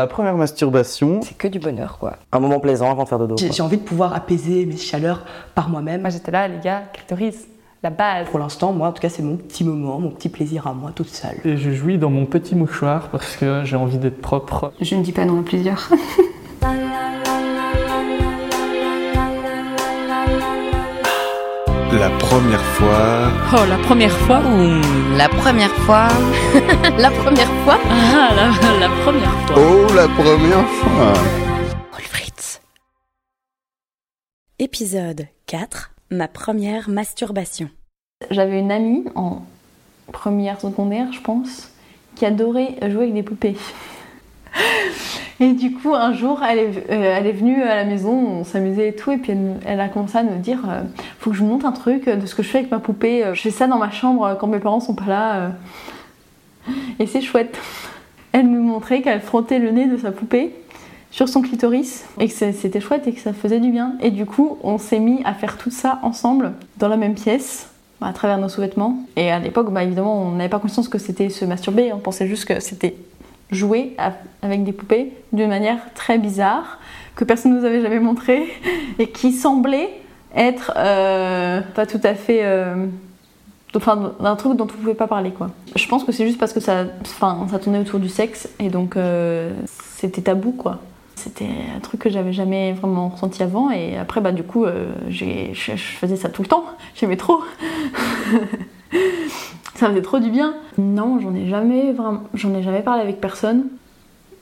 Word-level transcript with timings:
Ma 0.00 0.06
première 0.06 0.34
masturbation, 0.34 1.20
C'est 1.20 1.36
que 1.36 1.46
du 1.46 1.58
bonheur, 1.58 1.98
quoi. 1.98 2.14
Un 2.32 2.40
moment 2.40 2.58
plaisant 2.58 2.90
avant 2.90 3.02
de 3.02 3.08
faire 3.10 3.18
dodo. 3.18 3.36
J'ai 3.36 3.52
j'ai 3.52 3.62
envie 3.62 3.76
de 3.76 3.82
pouvoir 3.82 4.14
apaiser 4.14 4.64
mes 4.64 4.78
chaleurs 4.78 5.26
par 5.54 5.68
moi-même. 5.68 6.00
Moi 6.00 6.08
j'étais 6.08 6.30
là, 6.30 6.48
les 6.48 6.58
gars, 6.58 6.84
clitoris, 6.94 7.46
la 7.82 7.90
base. 7.90 8.26
Pour 8.30 8.38
l'instant, 8.38 8.72
moi, 8.72 8.88
en 8.88 8.92
tout 8.92 9.02
cas, 9.02 9.10
c'est 9.10 9.22
mon 9.22 9.36
petit 9.36 9.62
moment, 9.62 10.00
mon 10.00 10.08
petit 10.08 10.30
plaisir 10.30 10.66
à 10.66 10.72
moi, 10.72 10.92
toute 10.94 11.10
seule. 11.10 11.36
Et 11.44 11.58
je 11.58 11.70
jouis 11.72 11.98
dans 11.98 12.08
mon 12.08 12.24
petit 12.24 12.54
mouchoir 12.54 13.10
parce 13.10 13.36
que 13.36 13.62
j'ai 13.64 13.76
envie 13.76 13.98
d'être 13.98 14.22
propre. 14.22 14.72
Je 14.80 14.94
ne 14.94 15.02
dis 15.02 15.12
pas 15.12 15.26
non 15.26 15.40
à 15.40 15.42
plusieurs. 15.42 15.90
la 22.00 22.08
première 22.16 22.64
fois, 22.76 23.30
Oh, 23.52 23.66
la 23.68 23.76
première 23.76 24.16
fois 24.24 24.40
Ouh, 24.40 25.16
la 25.18 25.28
première 25.28 25.74
fois. 25.84 26.08
la 26.98 27.10
première 27.10 27.52
fois. 27.62 27.78
Ah, 27.90 28.30
la, 28.34 28.78
la 28.78 28.88
première 29.02 29.34
fois 29.46 29.56
oh 29.58 29.92
la 29.94 30.08
première 30.08 30.66
fois. 30.66 31.12
Wolfritz. 31.92 32.62
Épisode 34.58 35.26
4 35.44 35.90
Ma 36.10 36.26
première 36.26 36.88
masturbation. 36.88 37.68
J'avais 38.30 38.60
une 38.60 38.72
amie 38.72 39.04
en 39.14 39.42
première 40.10 40.58
secondaire, 40.58 41.12
je 41.12 41.20
pense, 41.20 41.70
qui 42.16 42.24
adorait 42.24 42.76
jouer 42.90 43.02
avec 43.02 43.14
des 43.14 43.22
poupées. 43.22 43.56
Et 45.42 45.54
du 45.54 45.72
coup, 45.72 45.94
un 45.94 46.12
jour, 46.12 46.42
elle 46.46 46.58
est, 46.58 46.90
euh, 46.90 47.14
elle 47.16 47.26
est 47.26 47.32
venue 47.32 47.62
à 47.62 47.74
la 47.74 47.84
maison, 47.84 48.12
on 48.12 48.44
s'amusait 48.44 48.88
et 48.88 48.94
tout, 48.94 49.10
et 49.10 49.16
puis 49.16 49.32
elle, 49.64 49.80
a 49.80 49.88
commencé 49.88 50.18
à 50.18 50.22
nous 50.22 50.38
dire 50.38 50.60
euh, 50.68 50.82
Faut 51.18 51.30
que 51.30 51.36
je 51.36 51.40
vous 51.42 51.48
montre 51.48 51.64
un 51.64 51.72
truc 51.72 52.08
de 52.08 52.26
ce 52.26 52.34
que 52.34 52.42
je 52.42 52.48
fais 52.48 52.58
avec 52.58 52.70
ma 52.70 52.78
poupée. 52.78 53.24
Je 53.32 53.40
fais 53.40 53.50
ça 53.50 53.66
dans 53.66 53.78
ma 53.78 53.90
chambre 53.90 54.36
quand 54.38 54.46
mes 54.46 54.58
parents 54.58 54.80
sont 54.80 54.94
pas 54.94 55.06
là. 55.06 55.36
euh. 55.36 55.50
Et 56.98 57.06
c'est 57.06 57.22
chouette. 57.22 57.58
Elle 58.32 58.50
nous 58.50 58.62
montrait 58.62 59.00
qu'elle 59.00 59.20
frottait 59.20 59.58
le 59.58 59.70
nez 59.70 59.86
de 59.86 59.96
sa 59.96 60.12
poupée 60.12 60.54
sur 61.10 61.28
son 61.28 61.40
clitoris 61.40 62.04
et 62.20 62.28
que 62.28 62.52
c'était 62.52 62.80
chouette 62.80 63.08
et 63.08 63.12
que 63.12 63.20
ça 63.20 63.32
faisait 63.32 63.58
du 63.60 63.70
bien. 63.70 63.94
Et 64.00 64.10
du 64.10 64.26
coup, 64.26 64.58
on 64.62 64.78
s'est 64.78 65.00
mis 65.00 65.22
à 65.24 65.32
faire 65.34 65.56
tout 65.56 65.70
ça 65.70 65.98
ensemble 66.02 66.52
dans 66.76 66.88
la 66.88 66.96
même 66.96 67.14
pièce 67.14 67.70
à 68.00 68.12
travers 68.12 68.38
nos 68.38 68.48
sous-vêtements. 68.48 68.98
Et 69.16 69.30
à 69.32 69.38
l'époque, 69.38 69.72
bah, 69.72 69.82
évidemment, 69.82 70.22
on 70.22 70.32
n'avait 70.32 70.48
pas 70.48 70.58
conscience 70.58 70.88
que 70.88 70.98
c'était 70.98 71.28
se 71.28 71.44
masturber, 71.44 71.92
on 71.92 71.98
pensait 71.98 72.28
juste 72.28 72.44
que 72.44 72.60
c'était 72.60 72.94
jouer 73.50 73.96
avec 74.42 74.64
des 74.64 74.72
poupées 74.72 75.12
d'une 75.32 75.48
manière 75.48 75.78
très 75.94 76.18
bizarre, 76.18 76.78
que 77.16 77.24
personne 77.24 77.54
ne 77.54 77.60
nous 77.60 77.64
avait 77.64 77.80
jamais 77.82 78.00
montré, 78.00 78.46
et 78.98 79.10
qui 79.10 79.32
semblait 79.32 79.90
être 80.34 80.72
euh, 80.76 81.60
pas 81.74 81.86
tout 81.86 82.00
à 82.04 82.14
fait... 82.14 82.40
euh, 82.44 82.86
Enfin, 83.76 84.14
d'un 84.18 84.34
truc 84.34 84.56
dont 84.56 84.64
on 84.64 84.66
pouvait 84.66 84.94
pas 84.94 85.06
parler, 85.06 85.30
quoi. 85.30 85.52
Je 85.76 85.86
pense 85.86 86.02
que 86.02 86.10
c'est 86.10 86.26
juste 86.26 86.40
parce 86.40 86.52
que 86.52 86.58
ça, 86.58 86.86
enfin, 87.02 87.46
ça 87.52 87.60
tournait 87.60 87.78
autour 87.78 88.00
du 88.00 88.08
sexe, 88.08 88.48
et 88.58 88.68
donc 88.68 88.96
euh, 88.96 89.52
c'était 89.66 90.22
tabou, 90.22 90.50
quoi. 90.50 90.80
C'était 91.14 91.46
un 91.76 91.78
truc 91.78 92.00
que 92.00 92.10
j'avais 92.10 92.32
jamais 92.32 92.72
vraiment 92.72 93.10
ressenti 93.10 93.44
avant, 93.44 93.70
et 93.70 93.96
après, 93.96 94.20
bah, 94.20 94.32
du 94.32 94.42
coup, 94.42 94.66
je, 95.08 95.24
je 95.52 95.76
faisais 95.76 96.16
ça 96.16 96.30
tout 96.30 96.42
le 96.42 96.48
temps. 96.48 96.64
J'aimais 96.96 97.16
trop. 97.16 97.44
ça 99.80 99.88
faisait 99.88 100.02
trop 100.02 100.18
du 100.18 100.30
bien. 100.30 100.54
Non, 100.76 101.18
j'en 101.20 101.34
ai 101.34 101.48
jamais 101.48 101.92
vraiment, 101.92 102.24
j'en 102.34 102.54
ai 102.54 102.62
jamais 102.62 102.82
parlé 102.82 103.00
avec 103.00 103.18
personne. 103.18 103.64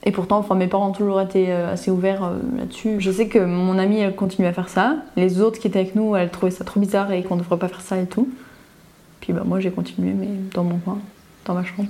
Et 0.02 0.10
pourtant, 0.10 0.38
enfin, 0.38 0.56
mes 0.56 0.66
parents 0.66 0.88
ont 0.88 0.92
toujours 0.92 1.20
été 1.20 1.52
euh, 1.52 1.72
assez 1.72 1.92
ouverts 1.92 2.24
euh, 2.24 2.38
là-dessus. 2.56 2.96
Je 2.98 3.10
sais 3.12 3.28
que 3.28 3.38
mon 3.38 3.78
amie, 3.78 4.00
elle 4.00 4.16
continue 4.16 4.48
à 4.48 4.52
faire 4.52 4.68
ça. 4.68 4.96
Les 5.16 5.40
autres 5.40 5.60
qui 5.60 5.68
étaient 5.68 5.78
avec 5.78 5.94
nous, 5.94 6.16
elles 6.16 6.30
trouvaient 6.30 6.50
ça 6.50 6.64
trop 6.64 6.80
bizarre 6.80 7.12
et 7.12 7.22
qu'on 7.22 7.36
ne 7.36 7.40
devrait 7.40 7.56
pas 7.56 7.68
faire 7.68 7.80
ça 7.80 7.98
et 7.98 8.06
tout. 8.06 8.28
Puis 9.20 9.32
bah, 9.32 9.42
moi, 9.44 9.60
j'ai 9.60 9.70
continué, 9.70 10.12
mais 10.12 10.28
dans 10.54 10.64
mon 10.64 10.78
coin, 10.78 10.98
dans 11.44 11.54
ma 11.54 11.64
chambre. 11.64 11.88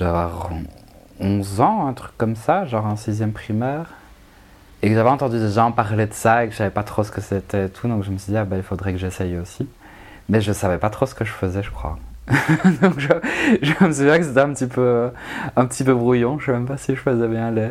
Avoir 0.00 0.50
11 1.20 1.60
ans, 1.60 1.86
un 1.86 1.92
truc 1.92 2.12
comme 2.16 2.36
ça, 2.36 2.64
genre 2.64 2.86
en 2.86 2.96
sixième 2.96 3.32
primaire. 3.32 3.90
Et 4.82 4.88
que 4.88 4.94
j'avais 4.94 5.10
entendu 5.10 5.38
des 5.38 5.52
gens 5.52 5.70
parler 5.70 6.06
de 6.06 6.12
ça 6.12 6.44
et 6.44 6.48
que 6.48 6.52
je 6.52 6.58
savais 6.58 6.70
pas 6.70 6.82
trop 6.82 7.04
ce 7.04 7.12
que 7.12 7.20
c'était 7.20 7.66
et 7.66 7.68
tout, 7.68 7.86
donc 7.88 8.02
je 8.02 8.10
me 8.10 8.18
suis 8.18 8.32
dit, 8.32 8.38
ah 8.38 8.44
bah 8.44 8.56
il 8.56 8.62
faudrait 8.62 8.92
que 8.92 8.98
j'essaye 8.98 9.38
aussi. 9.38 9.68
Mais 10.28 10.40
je 10.40 10.52
savais 10.52 10.78
pas 10.78 10.90
trop 10.90 11.06
ce 11.06 11.14
que 11.14 11.24
je 11.24 11.32
faisais, 11.32 11.62
je 11.62 11.70
crois. 11.70 11.98
donc 12.82 12.98
je, 12.98 13.08
je 13.62 13.84
me 13.84 13.92
souviens 13.92 14.18
que 14.18 14.24
c'était 14.24 14.40
un 14.40 14.52
petit 14.52 14.66
peu, 14.66 15.10
un 15.56 15.66
petit 15.66 15.84
peu 15.84 15.94
brouillon, 15.94 16.38
je 16.38 16.46
sais 16.46 16.52
même 16.52 16.66
pas 16.66 16.76
si 16.76 16.94
je 16.94 17.00
faisais 17.00 17.28
bien 17.28 17.50
les, 17.50 17.70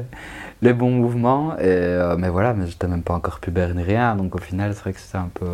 les 0.62 0.74
bons 0.74 0.92
mouvements. 0.92 1.58
Et, 1.58 1.64
euh, 1.66 2.16
mais 2.18 2.30
voilà, 2.30 2.54
mais 2.54 2.68
j'étais 2.68 2.88
même 2.88 3.04
pas 3.04 3.14
encore 3.14 3.40
pubère 3.40 3.74
ni 3.74 3.84
rien, 3.84 4.16
donc 4.16 4.36
au 4.36 4.40
final 4.40 4.74
c'est 4.74 4.82
vrai 4.82 4.94
que 4.94 5.00
c'était 5.00 5.18
un 5.18 5.30
peu. 5.34 5.48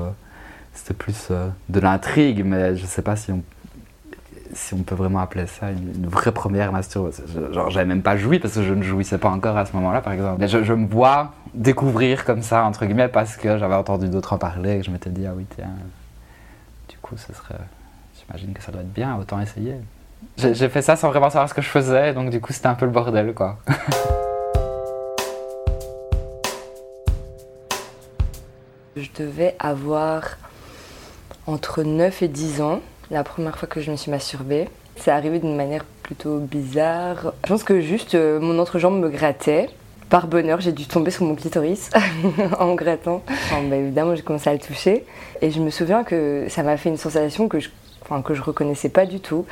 C'était 0.73 0.93
plus 0.93 1.29
euh, 1.31 1.47
de 1.69 1.79
l'intrigue, 1.79 2.43
mais 2.45 2.75
je 2.75 2.85
sais 2.85 3.01
pas 3.01 3.15
si 3.15 3.31
on 3.31 3.41
si 4.57 4.73
on 4.73 4.83
peut 4.83 4.95
vraiment 4.95 5.19
appeler 5.19 5.45
ça 5.45 5.71
une, 5.71 6.07
vraie 6.07 6.31
première 6.31 6.71
masturbation. 6.71 7.23
Genre, 7.51 7.69
j'avais 7.69 7.85
même 7.85 8.01
pas 8.01 8.17
joui 8.17 8.39
parce 8.39 8.55
que 8.55 8.63
je 8.63 8.73
ne 8.73 8.81
jouissais 8.81 9.19
pas 9.19 9.29
encore 9.29 9.55
à 9.55 9.65
ce 9.65 9.73
moment-là, 9.73 10.01
par 10.01 10.13
exemple. 10.13 10.37
Mais 10.39 10.47
je, 10.47 10.63
je 10.63 10.73
me 10.73 10.87
vois 10.87 11.33
découvrir 11.53 12.25
comme 12.25 12.41
ça, 12.41 12.63
entre 12.63 12.85
guillemets, 12.85 13.07
parce 13.07 13.37
que 13.37 13.57
j'avais 13.57 13.75
entendu 13.75 14.09
d'autres 14.09 14.33
en 14.33 14.37
parler 14.37 14.73
et 14.73 14.79
que 14.79 14.85
je 14.85 14.91
m'étais 14.91 15.11
dit, 15.11 15.25
ah 15.27 15.33
oui, 15.35 15.45
tiens, 15.55 15.69
du 16.89 16.97
coup, 16.97 17.15
ce 17.17 17.33
serait. 17.33 17.55
J'imagine 18.19 18.53
que 18.53 18.63
ça 18.63 18.71
doit 18.71 18.81
être 18.81 18.93
bien, 18.93 19.15
autant 19.15 19.39
essayer. 19.39 19.75
J'ai 20.37 20.69
fait 20.69 20.81
ça 20.81 20.95
sans 20.95 21.09
vraiment 21.09 21.29
savoir 21.29 21.47
ce 21.49 21.53
que 21.53 21.61
je 21.61 21.69
faisais, 21.69 22.13
donc 22.13 22.31
du 22.31 22.41
coup, 22.41 22.51
c'était 22.51 22.67
un 22.67 22.75
peu 22.75 22.85
le 22.85 22.91
bordel, 22.91 23.33
quoi. 23.33 23.57
Je 28.95 29.09
devais 29.15 29.55
avoir 29.59 30.37
entre 31.45 31.83
9 31.83 32.23
et 32.23 32.27
10 32.27 32.61
ans, 32.61 32.81
la 33.11 33.23
première 33.23 33.57
fois 33.57 33.67
que 33.67 33.81
je 33.81 33.91
me 33.91 33.95
suis 33.95 34.11
masturbée. 34.11 34.67
C'est 34.95 35.11
arrivé 35.11 35.39
d'une 35.39 35.55
manière 35.55 35.85
plutôt 36.03 36.39
bizarre. 36.39 37.33
Je 37.43 37.49
pense 37.49 37.63
que 37.63 37.81
juste 37.81 38.15
euh, 38.15 38.39
mon 38.39 38.59
entrejambe 38.59 38.99
me 38.99 39.09
grattait. 39.09 39.69
Par 40.09 40.27
bonheur, 40.27 40.61
j'ai 40.61 40.71
dû 40.71 40.85
tomber 40.85 41.11
sur 41.11 41.25
mon 41.25 41.35
clitoris 41.35 41.89
en 42.59 42.75
grattant. 42.75 43.23
Bah, 43.51 43.75
évidemment, 43.75 44.15
j'ai 44.15 44.21
commencé 44.21 44.49
à 44.49 44.53
le 44.53 44.59
toucher. 44.59 45.05
Et 45.41 45.51
je 45.51 45.59
me 45.59 45.69
souviens 45.69 46.03
que 46.03 46.45
ça 46.49 46.63
m'a 46.63 46.77
fait 46.77 46.87
une 46.89 46.97
sensation 46.97 47.49
que 47.49 47.59
je, 47.59 47.69
enfin, 48.01 48.23
reconnaissais 48.41 48.89
pas 48.89 49.05
du 49.05 49.19
tout. 49.19 49.45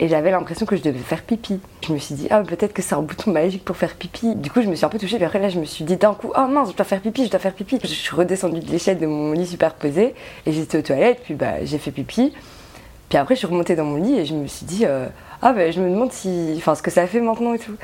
Et 0.00 0.08
j'avais 0.08 0.30
l'impression 0.30 0.66
que 0.66 0.76
je 0.76 0.82
devais 0.82 0.98
faire 0.98 1.22
pipi. 1.22 1.60
Je 1.86 1.92
me 1.92 1.98
suis 1.98 2.14
dit, 2.14 2.26
ah, 2.30 2.42
peut-être 2.42 2.74
que 2.74 2.82
c'est 2.82 2.94
un 2.94 3.02
bouton 3.02 3.30
magique 3.30 3.64
pour 3.64 3.76
faire 3.76 3.94
pipi. 3.94 4.34
Du 4.34 4.50
coup, 4.50 4.60
je 4.60 4.68
me 4.68 4.74
suis 4.74 4.84
un 4.84 4.88
peu 4.88 4.98
touchée. 4.98 5.16
Puis 5.16 5.24
après, 5.24 5.38
là, 5.38 5.48
je 5.48 5.58
me 5.58 5.64
suis 5.64 5.84
dit 5.84 5.96
d'un 5.96 6.14
coup, 6.14 6.32
oh 6.36 6.46
mince, 6.48 6.72
je 6.72 6.76
dois 6.76 6.84
faire 6.84 7.00
pipi, 7.00 7.24
je 7.24 7.30
dois 7.30 7.40
faire 7.40 7.54
pipi. 7.54 7.78
Je 7.80 7.86
suis 7.86 8.14
redescendue 8.14 8.60
de 8.60 8.70
l'échelle 8.70 8.98
de 8.98 9.06
mon 9.06 9.32
lit 9.32 9.46
superposé. 9.46 10.14
Et 10.46 10.52
j'étais 10.52 10.78
aux 10.78 10.82
toilettes. 10.82 11.20
Puis 11.24 11.34
bah, 11.34 11.64
j'ai 11.64 11.78
fait 11.78 11.92
pipi. 11.92 12.32
Puis 13.08 13.18
après, 13.18 13.34
je 13.34 13.40
suis 13.40 13.46
remontée 13.46 13.76
dans 13.76 13.84
mon 13.84 13.96
lit 13.96 14.18
et 14.18 14.24
je 14.24 14.34
me 14.34 14.46
suis 14.46 14.66
dit, 14.66 14.84
euh, 14.86 15.06
ah, 15.42 15.52
bah, 15.52 15.70
je 15.70 15.80
me 15.80 15.90
demande 15.90 16.12
si, 16.12 16.54
enfin, 16.56 16.74
ce 16.74 16.82
que 16.82 16.90
ça 16.90 17.06
fait 17.06 17.20
maintenant 17.20 17.54
et 17.54 17.58
tout. 17.58 17.76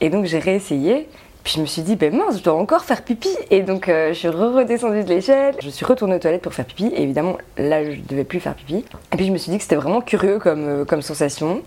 Et 0.00 0.10
donc, 0.10 0.26
j'ai 0.26 0.38
réessayé. 0.38 1.08
Puis 1.42 1.54
je 1.56 1.60
me 1.60 1.66
suis 1.66 1.80
dit, 1.80 1.96
ben 1.96 2.14
mince, 2.14 2.38
je 2.38 2.42
dois 2.42 2.54
encore 2.54 2.84
faire 2.84 3.02
pipi. 3.02 3.30
Et 3.50 3.62
donc, 3.62 3.88
euh, 3.88 4.08
je 4.12 4.18
suis 4.18 4.28
redescendue 4.28 5.02
de 5.02 5.08
l'échelle. 5.08 5.54
Je 5.62 5.70
suis 5.70 5.86
retournée 5.86 6.16
aux 6.16 6.18
toilettes 6.18 6.42
pour 6.42 6.52
faire 6.52 6.66
pipi. 6.66 6.92
Et 6.94 7.02
évidemment, 7.02 7.38
là, 7.56 7.82
je 7.90 7.98
devais 8.00 8.24
plus 8.24 8.40
faire 8.40 8.54
pipi. 8.54 8.84
Et 9.12 9.16
puis, 9.16 9.26
je 9.26 9.32
me 9.32 9.38
suis 9.38 9.50
dit 9.50 9.56
que 9.56 9.62
c'était 9.62 9.76
vraiment 9.76 10.02
curieux 10.02 10.38
comme, 10.38 10.68
euh, 10.68 10.84
comme 10.84 11.00
sensation. 11.00 11.62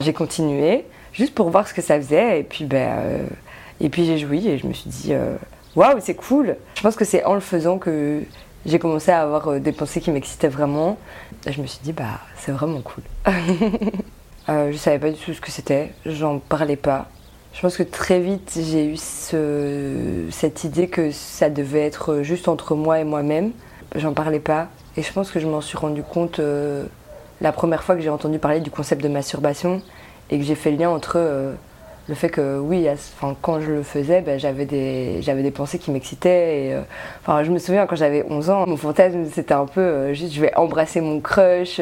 J'ai 0.00 0.12
continué, 0.14 0.84
juste 1.12 1.34
pour 1.34 1.50
voir 1.50 1.68
ce 1.68 1.74
que 1.74 1.82
ça 1.82 1.96
faisait. 1.96 2.40
Et 2.40 2.42
puis, 2.42 2.64
ben, 2.64 3.26
et 3.80 3.88
puis 3.90 4.06
j'ai 4.06 4.16
joui 4.18 4.48
et 4.48 4.58
je 4.58 4.66
me 4.66 4.72
suis 4.72 4.88
dit, 4.88 5.12
waouh, 5.76 5.98
c'est 6.00 6.14
cool. 6.14 6.56
Je 6.76 6.82
pense 6.82 6.96
que 6.96 7.04
c'est 7.04 7.24
en 7.24 7.34
le 7.34 7.40
faisant 7.40 7.78
que 7.78 8.22
j'ai 8.64 8.78
commencé 8.78 9.10
à 9.10 9.22
avoir 9.22 9.60
des 9.60 9.72
pensées 9.72 10.00
qui 10.00 10.10
m'excitaient 10.10 10.48
vraiment. 10.48 10.98
Je 11.46 11.60
me 11.62 11.66
suis 11.66 11.80
dit, 11.82 11.92
bah, 11.92 12.20
c'est 12.36 12.52
vraiment 12.52 12.80
cool. 12.80 13.02
euh, 14.48 14.72
je 14.72 14.76
savais 14.76 14.98
pas 14.98 15.10
du 15.10 15.16
tout 15.16 15.32
ce 15.32 15.40
que 15.40 15.50
c'était. 15.50 15.92
J'en 16.06 16.38
parlais 16.38 16.76
pas. 16.76 17.08
Je 17.54 17.60
pense 17.62 17.76
que 17.76 17.82
très 17.82 18.20
vite, 18.20 18.52
j'ai 18.62 18.86
eu 18.86 18.96
ce- 18.96 20.26
cette 20.30 20.64
idée 20.64 20.88
que 20.88 21.10
ça 21.10 21.48
devait 21.50 21.80
être 21.86 22.22
juste 22.22 22.48
entre 22.48 22.74
moi 22.74 23.00
et 23.00 23.04
moi-même. 23.04 23.52
J'en 23.94 24.12
parlais 24.12 24.40
pas. 24.40 24.68
Et 24.96 25.02
je 25.02 25.12
pense 25.12 25.30
que 25.30 25.40
je 25.40 25.46
m'en 25.46 25.60
suis 25.60 25.78
rendu 25.78 26.02
compte 26.02 26.40
euh, 26.40 26.84
la 27.40 27.52
première 27.52 27.82
fois 27.82 27.94
que 27.94 28.02
j'ai 28.02 28.10
entendu 28.10 28.38
parler 28.38 28.60
du 28.60 28.70
concept 28.70 29.02
de 29.02 29.08
masturbation 29.08 29.80
et 30.30 30.38
que 30.38 30.44
j'ai 30.44 30.54
fait 30.56 30.70
le 30.72 30.76
lien 30.76 30.90
entre 30.90 31.14
euh, 31.16 31.54
le 32.08 32.14
fait 32.14 32.30
que, 32.30 32.58
oui, 32.58 32.86
quand 33.42 33.60
je 33.60 33.70
le 33.70 33.82
faisais, 33.82 34.22
ben, 34.22 34.38
j'avais 34.38 34.64
des, 34.64 35.52
pensées 35.54 35.78
qui 35.78 35.90
m'excitaient. 35.90 36.72
Euh, 37.28 37.44
je 37.44 37.50
me 37.50 37.58
souviens 37.58 37.86
quand 37.86 37.96
j'avais 37.96 38.24
11 38.28 38.50
ans, 38.50 38.66
mon 38.66 38.76
fantasme 38.76 39.26
c'était 39.30 39.54
un 39.54 39.66
peu 39.66 39.80
euh, 39.80 40.14
juste 40.14 40.32
je 40.32 40.40
vais 40.40 40.54
embrasser 40.56 41.00
mon 41.00 41.20
crush. 41.20 41.80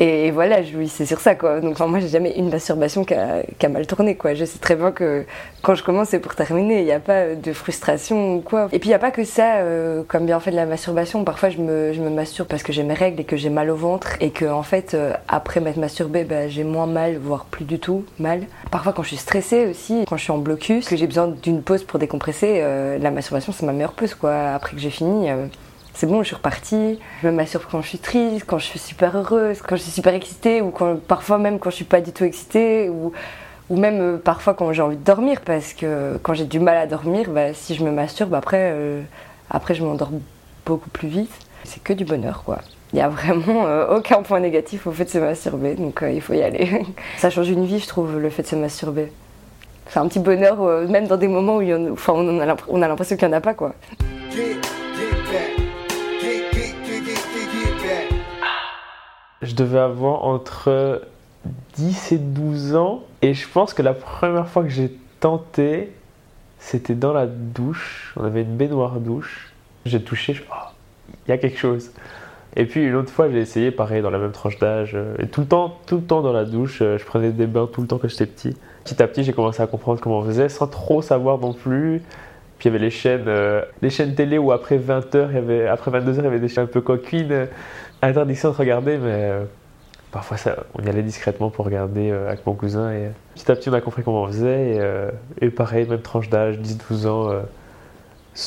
Euh, 0.00 0.26
et, 0.26 0.30
voilà, 0.30 0.62
je 0.62 0.72
jouissais 0.72 1.06
sur 1.06 1.20
ça, 1.20 1.34
quoi. 1.34 1.60
Donc, 1.60 1.72
enfin, 1.72 1.86
moi, 1.86 2.00
j'ai 2.00 2.08
jamais 2.08 2.32
une 2.36 2.50
masturbation 2.50 3.04
qui 3.04 3.14
a, 3.14 3.42
qui 3.58 3.66
a 3.66 3.68
mal 3.68 3.86
tourné, 3.86 4.16
quoi. 4.16 4.34
Je 4.34 4.44
sais 4.44 4.58
très 4.58 4.76
bien 4.76 4.92
que 4.92 5.24
quand 5.62 5.74
je 5.74 5.82
commence, 5.82 6.08
c'est 6.08 6.20
pour 6.20 6.34
terminer. 6.34 6.80
Il 6.80 6.84
n'y 6.84 6.92
a 6.92 7.00
pas 7.00 7.34
de 7.34 7.52
frustration 7.52 8.36
ou 8.36 8.40
quoi. 8.40 8.68
Et 8.72 8.78
puis, 8.78 8.88
il 8.88 8.92
n'y 8.92 8.94
a 8.94 8.98
pas 8.98 9.10
que 9.10 9.24
ça, 9.24 9.56
euh, 9.56 10.02
comme 10.06 10.26
bien 10.26 10.40
fait 10.40 10.50
de 10.50 10.56
la 10.56 10.66
masturbation. 10.66 11.24
Parfois, 11.24 11.50
je 11.50 11.58
me, 11.58 11.92
je 11.92 12.00
me 12.00 12.10
masturbe 12.10 12.48
parce 12.48 12.62
que 12.62 12.72
j'ai 12.72 12.82
mes 12.82 12.94
règles 12.94 13.20
et 13.20 13.24
que 13.24 13.36
j'ai 13.36 13.50
mal 13.50 13.70
au 13.70 13.76
ventre. 13.76 14.16
Et 14.20 14.30
que, 14.30 14.44
en 14.44 14.62
fait, 14.62 14.94
euh, 14.94 15.12
après 15.28 15.60
m'être 15.60 15.78
masturbée, 15.78 16.24
bah, 16.24 16.48
j'ai 16.48 16.64
moins 16.64 16.86
mal, 16.86 17.16
voire 17.18 17.44
plus 17.44 17.64
du 17.64 17.78
tout 17.78 18.04
mal. 18.18 18.42
Parfois, 18.70 18.92
quand 18.92 19.02
je 19.02 19.08
suis 19.08 19.16
stressée 19.16 19.66
aussi, 19.66 20.04
quand 20.08 20.16
je 20.16 20.22
suis 20.22 20.32
en 20.32 20.38
blocus, 20.38 20.88
que 20.88 20.96
j'ai 20.96 21.06
besoin 21.06 21.28
d'une 21.28 21.62
pause 21.62 21.84
pour 21.84 21.98
décompresser, 21.98 22.60
euh, 22.62 22.98
la 22.98 23.10
masturbation, 23.10 23.52
c'est 23.52 23.66
ma 23.66 23.72
meilleure 23.72 23.92
pause, 23.92 24.14
quoi. 24.14 24.52
Après 24.54 24.74
que 24.74 24.80
j'ai 24.80 24.90
fini. 24.90 25.28
C'est 25.98 26.06
bon, 26.06 26.22
je 26.22 26.28
suis 26.28 26.36
repartie. 26.36 27.00
Je 27.22 27.26
me 27.26 27.32
masturbe 27.32 27.64
quand 27.68 27.82
je 27.82 27.88
suis 27.88 27.98
triste, 27.98 28.44
quand 28.46 28.58
je 28.58 28.66
suis 28.66 28.78
super 28.78 29.16
heureuse, 29.16 29.60
quand 29.62 29.74
je 29.74 29.82
suis 29.82 29.90
super 29.90 30.14
excitée, 30.14 30.62
ou 30.62 30.70
quand, 30.70 30.94
parfois 31.00 31.38
même 31.38 31.58
quand 31.58 31.70
je 31.70 31.74
suis 31.74 31.84
pas 31.84 32.00
du 32.00 32.12
tout 32.12 32.22
excitée, 32.22 32.88
ou, 32.88 33.10
même 33.76 34.00
euh, 34.00 34.16
parfois 34.16 34.54
quand 34.54 34.72
j'ai 34.72 34.80
envie 34.80 34.96
de 34.96 35.02
dormir, 35.02 35.40
parce 35.44 35.72
que 35.72 36.16
quand 36.22 36.34
j'ai 36.34 36.44
du 36.44 36.60
mal 36.60 36.76
à 36.76 36.86
dormir, 36.86 37.28
bah, 37.30 37.52
si 37.52 37.74
je 37.74 37.82
me 37.82 37.90
masturbe, 37.90 38.32
après, 38.34 38.70
euh, 38.72 39.02
après 39.50 39.74
je 39.74 39.82
m'endors 39.82 40.12
beaucoup 40.64 40.88
plus 40.88 41.08
vite. 41.08 41.32
C'est 41.64 41.82
que 41.82 41.92
du 41.92 42.04
bonheur, 42.04 42.44
quoi. 42.44 42.60
Il 42.92 42.96
n'y 42.96 43.02
a 43.02 43.08
vraiment 43.08 43.66
euh, 43.66 43.96
aucun 43.96 44.22
point 44.22 44.38
négatif 44.38 44.86
au 44.86 44.92
fait 44.92 45.04
de 45.04 45.10
se 45.10 45.18
masturber, 45.18 45.74
donc 45.74 46.04
il 46.08 46.20
faut 46.22 46.34
y 46.34 46.42
aller. 46.44 46.86
Ça 47.18 47.28
change 47.28 47.48
une 47.48 47.64
vie, 47.66 47.80
je 47.80 47.88
trouve, 47.88 48.20
le 48.20 48.30
fait 48.30 48.42
de 48.42 48.46
se 48.46 48.54
masturber. 48.54 49.10
C'est 49.88 49.98
un 49.98 50.06
petit 50.06 50.20
bonheur, 50.20 50.58
même 50.88 51.08
dans 51.08 51.16
des 51.16 51.26
moments 51.28 51.56
où 51.56 51.62
y 51.62 51.74
en- 51.74 51.96
on 52.08 52.82
a 52.82 52.86
l'impression 52.86 53.16
qu'il 53.16 53.26
n'y 53.26 53.34
en 53.34 53.38
a 53.38 53.40
pas, 53.40 53.54
quoi. 53.54 53.74
Je 59.42 59.54
devais 59.54 59.78
avoir 59.78 60.24
entre 60.24 61.02
10 61.76 62.12
et 62.12 62.18
12 62.18 62.74
ans. 62.74 63.04
Et 63.22 63.34
je 63.34 63.48
pense 63.48 63.74
que 63.74 63.82
la 63.82 63.94
première 63.94 64.48
fois 64.48 64.62
que 64.62 64.68
j'ai 64.68 64.92
tenté, 65.20 65.92
c'était 66.58 66.94
dans 66.94 67.12
la 67.12 67.26
douche. 67.26 68.12
On 68.16 68.24
avait 68.24 68.42
une 68.42 68.56
baignoire 68.56 68.98
douche. 69.00 69.52
J'ai 69.86 70.02
touché, 70.02 70.34
je 70.34 70.42
oh, 70.50 70.54
il 71.26 71.30
y 71.30 71.32
a 71.32 71.38
quelque 71.38 71.58
chose. 71.58 71.92
Et 72.56 72.66
puis 72.66 72.84
une 72.84 72.94
autre 72.96 73.12
fois, 73.12 73.30
j'ai 73.30 73.38
essayé, 73.38 73.70
pareil, 73.70 74.02
dans 74.02 74.10
la 74.10 74.18
même 74.18 74.32
tranche 74.32 74.58
d'âge. 74.58 74.96
Et 75.18 75.28
tout 75.28 75.42
le 75.42 75.46
temps, 75.46 75.78
tout 75.86 75.96
le 75.96 76.02
temps 76.02 76.22
dans 76.22 76.32
la 76.32 76.44
douche, 76.44 76.80
euh, 76.82 76.98
je 76.98 77.04
prenais 77.04 77.30
des 77.30 77.46
bains 77.46 77.68
tout 77.72 77.80
le 77.80 77.86
temps 77.86 77.98
quand 77.98 78.08
j'étais 78.08 78.26
petit. 78.26 78.56
Petit 78.84 79.00
à 79.02 79.06
petit, 79.06 79.22
j'ai 79.22 79.32
commencé 79.32 79.62
à 79.62 79.66
comprendre 79.66 80.00
comment 80.00 80.18
on 80.18 80.24
faisait, 80.24 80.48
sans 80.48 80.66
trop 80.66 81.00
savoir 81.02 81.38
non 81.38 81.52
plus. 81.52 82.02
Puis 82.58 82.68
il 82.68 82.72
y 82.72 82.74
avait 82.74 82.84
les 82.84 82.90
chaînes, 82.90 83.28
euh, 83.28 83.62
les 83.82 83.90
chaînes 83.90 84.14
télé 84.14 84.38
où 84.38 84.50
après 84.50 84.78
20h, 84.78 85.28
il 85.30 85.34
y 85.36 85.38
avait, 85.38 85.68
après 85.68 85.92
22h, 85.92 86.18
il 86.18 86.24
y 86.24 86.26
avait 86.26 86.40
des 86.40 86.48
chaînes 86.48 86.64
un 86.64 86.66
peu 86.66 86.80
coquines. 86.80 87.46
Interdiction 88.02 88.50
de 88.50 88.56
regarder, 88.56 88.96
mais 88.98 89.10
euh, 89.12 89.44
parfois 90.12 90.36
ça, 90.36 90.56
on 90.74 90.82
y 90.82 90.88
allait 90.88 91.02
discrètement 91.02 91.50
pour 91.50 91.64
regarder 91.64 92.10
euh, 92.10 92.28
avec 92.28 92.46
mon 92.46 92.54
cousin. 92.54 92.90
Et 92.92 93.06
euh, 93.06 93.10
petit 93.34 93.50
à 93.50 93.56
petit, 93.56 93.68
on 93.70 93.72
a 93.74 93.80
compris 93.80 94.02
comment 94.02 94.22
on 94.22 94.26
faisait. 94.26 94.78
Et, 95.40 95.50
pareil, 95.50 95.86
même 95.88 96.00
tranche 96.00 96.28
d'âge, 96.28 96.58
10-12 96.58 97.06
ans, 97.06 97.30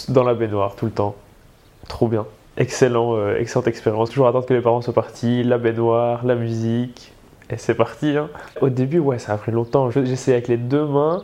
dans 0.09 0.23
la 0.23 0.33
baignoire 0.33 0.75
tout 0.75 0.85
le 0.85 0.91
temps. 0.91 1.15
Trop 1.87 2.07
bien. 2.07 2.25
Excellent, 2.57 3.33
excellente 3.35 3.67
expérience. 3.67 4.09
Toujours 4.09 4.27
attendre 4.27 4.45
que 4.45 4.53
les 4.53 4.61
parents 4.61 4.81
soient 4.81 4.93
partis, 4.93 5.43
la 5.43 5.57
baignoire, 5.57 6.25
la 6.25 6.35
musique. 6.35 7.13
Et 7.49 7.57
c'est 7.57 7.75
parti. 7.75 8.15
hein. 8.17 8.29
Au 8.61 8.69
début, 8.69 8.99
ouais, 8.99 9.19
ça 9.19 9.33
a 9.33 9.37
pris 9.37 9.51
longtemps. 9.51 9.89
Je- 9.89 10.05
J'essayais 10.05 10.37
avec 10.37 10.47
les 10.47 10.57
deux 10.57 10.85
mains. 10.85 11.23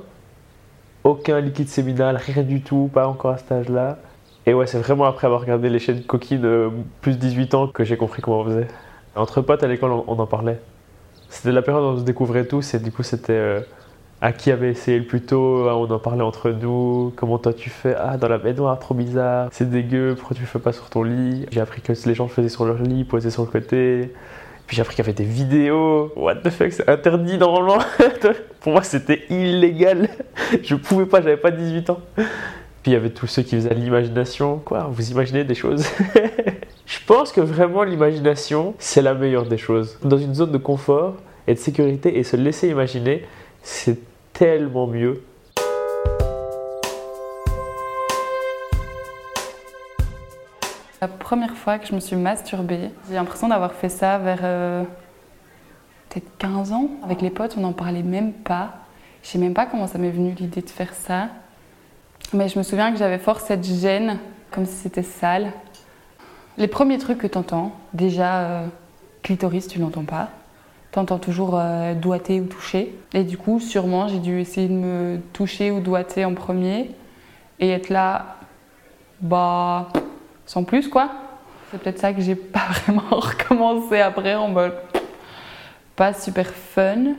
Aucun 1.04 1.40
liquide 1.40 1.70
séminal, 1.70 2.18
rien 2.18 2.44
du 2.44 2.62
tout, 2.62 2.90
pas 2.94 3.08
encore 3.08 3.32
à 3.32 3.38
cet 3.38 3.52
âge-là. 3.52 3.98
Et 4.48 4.54
ouais, 4.54 4.66
c'est 4.66 4.80
vraiment 4.80 5.04
après 5.04 5.28
avoir 5.28 5.42
regardé 5.42 5.70
les 5.70 5.78
chaînes 5.78 6.04
coquines 6.04 6.72
plus 7.02 7.18
18 7.18 7.54
ans 7.54 7.68
que 7.68 7.84
j'ai 7.84 7.98
compris 7.98 8.22
comment 8.22 8.40
on 8.40 8.46
faisait. 8.46 8.68
Entre 9.18 9.42
potes 9.42 9.62
à 9.62 9.68
l'école, 9.68 9.92
on, 9.92 10.18
en 10.18 10.26
parlait. 10.26 10.60
C'était 11.30 11.52
la 11.52 11.62
période 11.62 11.84
où 11.84 11.88
on 11.88 11.98
se 11.98 12.04
découvrait 12.04 12.46
tous 12.46 12.74
et 12.74 12.80
du 12.80 12.90
coup, 12.90 13.04
c'était 13.04 13.34
euh, 13.34 13.60
à 14.22 14.32
qui 14.32 14.50
avait 14.50 14.70
essayé 14.70 15.00
le 15.00 15.06
plus 15.06 15.22
tôt, 15.22 15.68
on 15.70 15.92
en 15.92 16.00
parlait 16.00 16.22
entre 16.22 16.52
nous, 16.52 17.12
comment 17.18 17.38
toi 17.40 17.54
tu 17.54 17.70
fais, 17.70 17.94
ah 18.00 18.16
dans 18.16 18.30
la 18.30 18.38
baignoire, 18.38 18.80
trop 18.80 18.96
bizarre, 18.96 19.50
c'est 19.52 19.70
dégueu, 19.70 20.16
pourquoi 20.18 20.34
tu 20.34 20.44
le 20.44 20.48
fais 20.48 20.60
pas 20.60 20.72
sur 20.72 20.90
ton 20.90 21.04
lit? 21.04 21.46
J'ai 21.52 21.60
appris 21.60 21.82
que 21.82 21.92
les 21.92 22.16
gens 22.16 22.24
le 22.24 22.30
faisaient 22.30 22.48
sur 22.48 22.64
leur 22.64 22.78
lit, 22.78 23.04
posaient 23.04 23.30
sur 23.30 23.44
le 23.44 23.50
côté. 23.50 24.14
Puis 24.66 24.78
j'ai 24.78 24.82
appris 24.82 24.96
qu'il 24.96 25.04
y 25.04 25.08
avait 25.08 25.18
des 25.18 25.26
vidéos. 25.26 26.14
What 26.16 26.36
the 26.36 26.50
fuck, 26.52 26.72
c'est 26.72 26.88
interdit 26.88 27.38
normalement. 27.38 27.80
Pour 28.62 28.74
moi, 28.74 28.84
c'était 28.84 29.24
illégal. 29.30 30.10
Je 30.64 30.76
pouvais 30.76 31.06
pas, 31.06 31.22
j'avais 31.22 31.38
pas 31.38 31.52
18 31.52 31.90
ans. 31.90 32.00
Puis 32.88 32.94
il 32.94 32.96
y 33.00 33.00
avait 33.00 33.10
tous 33.10 33.28
ceux 33.28 33.42
qui 33.42 33.56
faisaient 33.58 33.74
l'imagination. 33.74 34.62
Quoi, 34.64 34.88
vous 34.90 35.12
imaginez 35.12 35.44
des 35.44 35.56
choses? 35.56 35.86
Je 36.86 37.00
pense 37.06 37.34
que 37.34 37.42
vraiment 37.42 37.84
l'imagination, 37.84 38.76
c'est 38.80 39.02
la 39.02 39.14
meilleure 39.14 39.46
des 39.46 39.58
choses. 39.58 40.00
Dans 40.04 40.18
une 40.18 40.34
zone 40.34 40.54
de 40.54 40.58
confort 40.58 41.16
et 41.48 41.54
de 41.54 41.60
sécurité 41.60 42.18
et 42.18 42.24
se 42.24 42.38
laisser 42.38 42.70
imaginer, 42.70 43.26
c'est 43.62 44.00
tellement 44.32 44.88
mieux. 44.88 45.22
La 51.02 51.10
première 51.10 51.58
fois 51.58 51.80
que 51.80 51.88
je 51.88 51.94
me 51.94 52.00
suis 52.00 52.16
masturbée, 52.16 52.92
j'ai 53.10 53.16
l'impression 53.16 53.50
d'avoir 53.50 53.74
fait 53.74 53.90
ça 53.90 54.18
vers 54.18 54.40
euh, 54.44 54.84
peut-être 56.08 56.38
15 56.38 56.72
ans. 56.72 56.90
Avec 57.04 57.22
les 57.22 57.32
potes, 57.32 57.56
on 57.58 57.62
n'en 57.64 57.74
parlait 57.74 58.02
même 58.02 58.32
pas. 58.32 58.76
Je 59.24 59.28
sais 59.28 59.40
même 59.40 59.54
pas 59.54 59.66
comment 59.66 59.88
ça 59.88 59.98
m'est 59.98 60.10
venu 60.10 60.32
l'idée 60.40 60.62
de 60.62 60.70
faire 60.70 60.94
ça. 60.94 61.28
Mais 62.34 62.50
je 62.50 62.58
me 62.58 62.64
souviens 62.64 62.92
que 62.92 62.98
j'avais 62.98 63.20
fort 63.20 63.40
cette 63.40 63.64
gêne, 63.64 64.20
comme 64.52 64.66
si 64.66 64.76
c'était 64.76 65.04
sale. 65.04 65.54
Les 66.58 66.68
premiers 66.68 66.98
trucs 66.98 67.20
que 67.20 67.28
tu 67.28 67.38
entends, 67.38 67.72
déjà, 67.94 68.40
euh, 68.40 68.68
clitoris, 69.24 69.68
tu 69.68 69.80
l'entends 69.80 70.04
pas. 70.04 70.30
Tu 70.92 71.00
entends 71.00 71.20
toujours 71.20 71.58
euh, 71.58 71.94
doigter 71.94 72.42
ou 72.42 72.46
toucher. 72.46 72.94
Et 73.14 73.24
du 73.24 73.38
coup, 73.38 73.60
sûrement, 73.60 74.08
j'ai 74.10 74.20
dû 74.20 74.42
essayer 74.42 74.68
de 74.68 74.74
me 74.74 75.20
toucher 75.32 75.72
ou 75.72 75.80
doigter 75.80 76.26
en 76.26 76.34
premier 76.34 76.92
et 77.60 77.70
être 77.70 77.90
là, 77.90 78.38
bah, 79.22 79.90
sans 80.46 80.64
plus 80.64 80.90
quoi. 80.90 81.12
C'est 81.72 81.80
peut-être 81.80 82.00
ça 82.00 82.14
que 82.14 82.22
j'ai 82.22 82.36
pas 82.36 82.60
vraiment 82.86 83.10
recommencé 83.10 84.00
après 84.02 84.36
en 84.36 84.50
mode 84.50 84.76
pas 85.96 86.14
super 86.14 86.48
fun. 86.48 87.16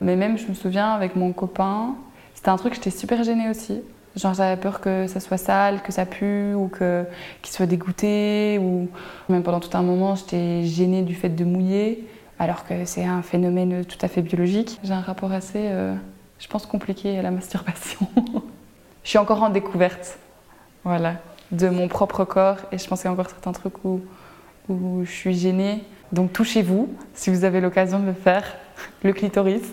Mais 0.00 0.16
même, 0.16 0.36
je 0.36 0.46
me 0.46 0.54
souviens 0.54 0.92
avec 0.92 1.14
mon 1.14 1.32
copain, 1.32 1.94
c'était 2.34 2.48
un 2.48 2.56
truc, 2.56 2.74
j'étais 2.74 2.90
super 2.90 3.22
gênée 3.22 3.48
aussi. 3.48 3.82
Genre, 4.14 4.34
j'avais 4.34 4.60
peur 4.60 4.80
que 4.80 5.06
ça 5.06 5.20
soit 5.20 5.38
sale, 5.38 5.82
que 5.82 5.90
ça 5.90 6.04
pue, 6.04 6.54
ou 6.54 6.68
que, 6.68 7.04
qu'il 7.40 7.54
soit 7.54 7.66
dégoûté, 7.66 8.58
ou 8.60 8.88
même 9.28 9.42
pendant 9.42 9.60
tout 9.60 9.74
un 9.76 9.82
moment, 9.82 10.14
j'étais 10.14 10.64
gênée 10.64 11.02
du 11.02 11.14
fait 11.14 11.30
de 11.30 11.44
mouiller, 11.44 12.06
alors 12.38 12.66
que 12.66 12.84
c'est 12.84 13.04
un 13.04 13.22
phénomène 13.22 13.84
tout 13.86 13.98
à 14.02 14.08
fait 14.08 14.20
biologique. 14.20 14.78
J'ai 14.84 14.92
un 14.92 15.00
rapport 15.00 15.32
assez, 15.32 15.62
euh, 15.62 15.94
je 16.38 16.46
pense, 16.46 16.66
compliqué 16.66 17.18
à 17.18 17.22
la 17.22 17.30
masturbation. 17.30 18.06
je 19.04 19.08
suis 19.08 19.18
encore 19.18 19.42
en 19.42 19.48
découverte, 19.48 20.18
voilà, 20.84 21.14
de 21.50 21.70
mon 21.70 21.88
propre 21.88 22.24
corps, 22.24 22.58
et 22.70 22.76
je 22.76 22.86
pense 22.86 23.00
qu'il 23.00 23.08
y 23.08 23.10
a 23.10 23.12
encore 23.12 23.30
certains 23.30 23.52
trucs 23.52 23.82
où, 23.84 24.02
où 24.68 25.04
je 25.04 25.10
suis 25.10 25.34
gênée. 25.34 25.84
Donc 26.12 26.34
touchez-vous, 26.34 26.94
si 27.14 27.30
vous 27.30 27.44
avez 27.44 27.62
l'occasion 27.62 27.98
de 27.98 28.06
le 28.06 28.12
faire, 28.12 28.44
le 29.02 29.14
clitoris, 29.14 29.72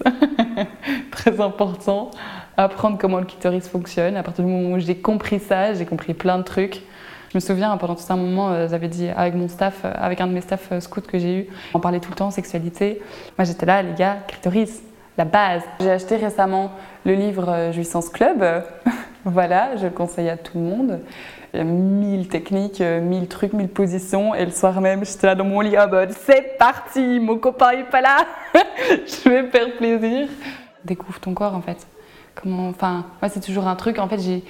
très 1.12 1.42
important 1.42 2.12
apprendre 2.64 2.98
comment 2.98 3.20
le 3.20 3.26
clitoris 3.26 3.68
fonctionne. 3.68 4.18
À 4.18 4.24
partir 4.24 4.44
du 4.46 4.52
moment 4.52 4.76
où 4.76 4.80
j'ai 4.80 4.96
compris 4.96 5.40
ça, 5.40 5.74
j'ai 5.74 5.86
compris 5.86 6.14
plein 6.14 6.38
de 6.38 6.44
trucs. 6.44 6.82
Je 7.32 7.38
me 7.38 7.40
souviens, 7.40 7.76
pendant 7.78 7.96
tout 7.96 8.04
un 8.10 8.16
moment, 8.16 8.50
euh, 8.50 8.68
j'avais 8.68 8.88
dit 8.88 9.08
avec 9.08 9.36
mon 9.36 9.48
staff, 9.48 9.82
euh, 9.86 9.92
avec 9.96 10.20
un 10.20 10.28
de 10.28 10.34
mes 10.34 10.42
staffs 10.42 10.70
euh, 10.72 10.80
scouts 10.80 11.02
que 11.02 11.20
j'ai 11.20 11.42
eu, 11.42 11.48
on 11.76 11.80
parlait 11.80 12.00
tout 12.00 12.10
le 12.10 12.16
temps 12.16 12.32
sexualité. 12.32 13.02
Moi, 13.38 13.46
j'étais 13.46 13.68
là, 13.68 13.84
les 13.84 13.94
gars, 13.94 14.18
clitoris, 14.28 14.82
la 15.18 15.26
base. 15.26 15.62
J'ai 15.80 15.92
acheté 15.92 16.16
récemment 16.16 16.72
le 17.06 17.14
livre 17.14 17.72
Jouissance 17.72 18.10
Club. 18.10 18.44
voilà, 19.26 19.76
je 19.78 19.86
le 19.86 19.92
conseille 19.92 20.30
à 20.30 20.38
tout 20.38 20.58
le 20.58 20.64
monde. 20.64 21.00
Il 21.54 21.58
y 21.58 21.62
a 21.62 21.66
mille 21.66 22.28
techniques, 22.28 22.82
mille 22.82 23.28
trucs, 23.28 23.54
mille 23.54 23.70
positions. 23.70 24.34
Et 24.34 24.46
le 24.46 24.52
soir 24.52 24.82
même, 24.82 25.06
j'étais 25.06 25.28
là 25.28 25.36
dans 25.36 25.46
mon 25.46 25.62
lit 25.62 25.78
en 25.78 25.88
mode 25.88 26.12
c'est 26.12 26.58
parti, 26.58 27.20
mon 27.20 27.38
copain 27.38 27.72
est 27.72 27.90
pas 27.90 28.02
là, 28.02 28.18
je 28.54 29.30
vais 29.30 29.44
faire 29.50 29.76
plaisir. 29.78 30.30
Découvre 30.86 31.20
ton 31.20 31.34
corps 31.34 31.54
en 31.54 31.62
fait. 31.62 31.86
Enfin, 32.46 33.06
moi 33.22 33.30
c'est 33.30 33.42
toujours 33.42 33.68
un 33.68 33.76
truc. 33.76 34.00
En 34.00 34.08
fait, 34.08 34.20
j'ai, 34.20 34.44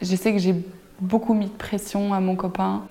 je 0.00 0.16
sais 0.16 0.32
que 0.32 0.38
j'ai 0.38 0.54
beaucoup 1.00 1.34
mis 1.34 1.46
de 1.46 1.50
pression 1.50 2.14
à 2.14 2.20
mon 2.20 2.36
copain, 2.36 2.82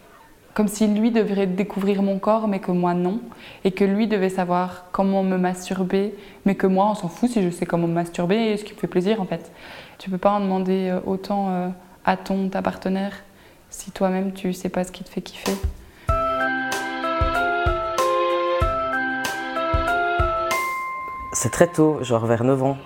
comme 0.54 0.68
si 0.68 0.88
lui 0.88 1.12
devrait 1.12 1.48
découvrir 1.48 2.04
mon 2.04 2.20
corps, 2.20 2.48
mais 2.48 2.60
que 2.60 2.72
moi 2.72 2.94
non, 2.94 3.22
et 3.64 3.72
que 3.72 3.86
lui 3.86 4.08
devait 4.08 4.30
savoir 4.30 4.86
comment 4.92 5.24
me 5.24 5.38
masturber, 5.38 6.14
mais 6.46 6.56
que 6.56 6.68
moi 6.68 6.90
on 6.92 6.96
s'en 6.96 7.08
fout 7.08 7.30
si 7.30 7.42
je 7.42 7.50
sais 7.50 7.66
comment 7.66 7.88
me 7.88 7.94
masturber 7.94 8.36
et 8.36 8.58
ce 8.58 8.64
qui 8.64 8.74
me 8.74 8.80
fait 8.80 8.88
plaisir 8.88 9.22
en 9.22 9.26
fait. 9.26 9.52
Tu 9.98 10.10
peux 10.10 10.18
pas 10.18 10.32
en 10.32 10.40
demander 10.40 10.90
euh, 10.90 11.00
autant 11.06 11.50
euh, 11.50 11.70
à 12.06 12.18
ton 12.18 12.50
ta 12.50 12.62
partenaire 12.62 13.14
si 13.70 13.92
toi-même 13.92 14.34
tu 14.34 14.52
sais 14.52 14.70
pas 14.70 14.84
ce 14.84 14.92
qui 14.92 15.04
te 15.04 15.10
fait 15.10 15.22
kiffer. 15.22 15.54
C'est 21.34 21.52
très 21.52 21.68
tôt, 21.68 22.04
genre 22.04 22.26
vers 22.26 22.44
9 22.44 22.62
ans. 22.62 22.78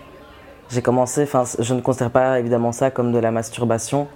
J'ai 0.70 0.82
commencé, 0.82 1.24
enfin, 1.24 1.44
je 1.60 1.74
ne 1.74 1.82
considère 1.82 2.10
pas 2.10 2.40
évidemment 2.40 2.72
ça 2.72 2.92
comme 2.92 3.12
de 3.12 3.20
la 3.20 3.32
masturbation, 3.32 4.08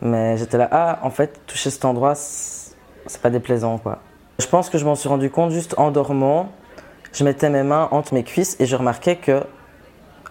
mais 0.00 0.36
j'étais 0.36 0.58
là, 0.58 0.68
ah, 0.70 0.98
en 1.02 1.10
fait, 1.10 1.40
toucher 1.46 1.70
cet 1.70 1.84
endroit, 1.84 2.14
c'est 2.14 3.20
pas 3.20 3.30
déplaisant, 3.30 3.78
quoi. 3.78 3.98
Je 4.38 4.46
pense 4.46 4.70
que 4.70 4.78
je 4.78 4.84
m'en 4.84 4.94
suis 4.94 5.08
rendu 5.08 5.30
compte 5.30 5.50
juste 5.50 5.74
en 5.78 5.90
dormant. 5.90 6.50
Je 7.12 7.24
mettais 7.24 7.50
mes 7.50 7.62
mains 7.62 7.88
entre 7.90 8.14
mes 8.14 8.24
cuisses 8.24 8.56
et 8.60 8.66
je 8.66 8.74
remarquais 8.76 9.16
que 9.16 9.42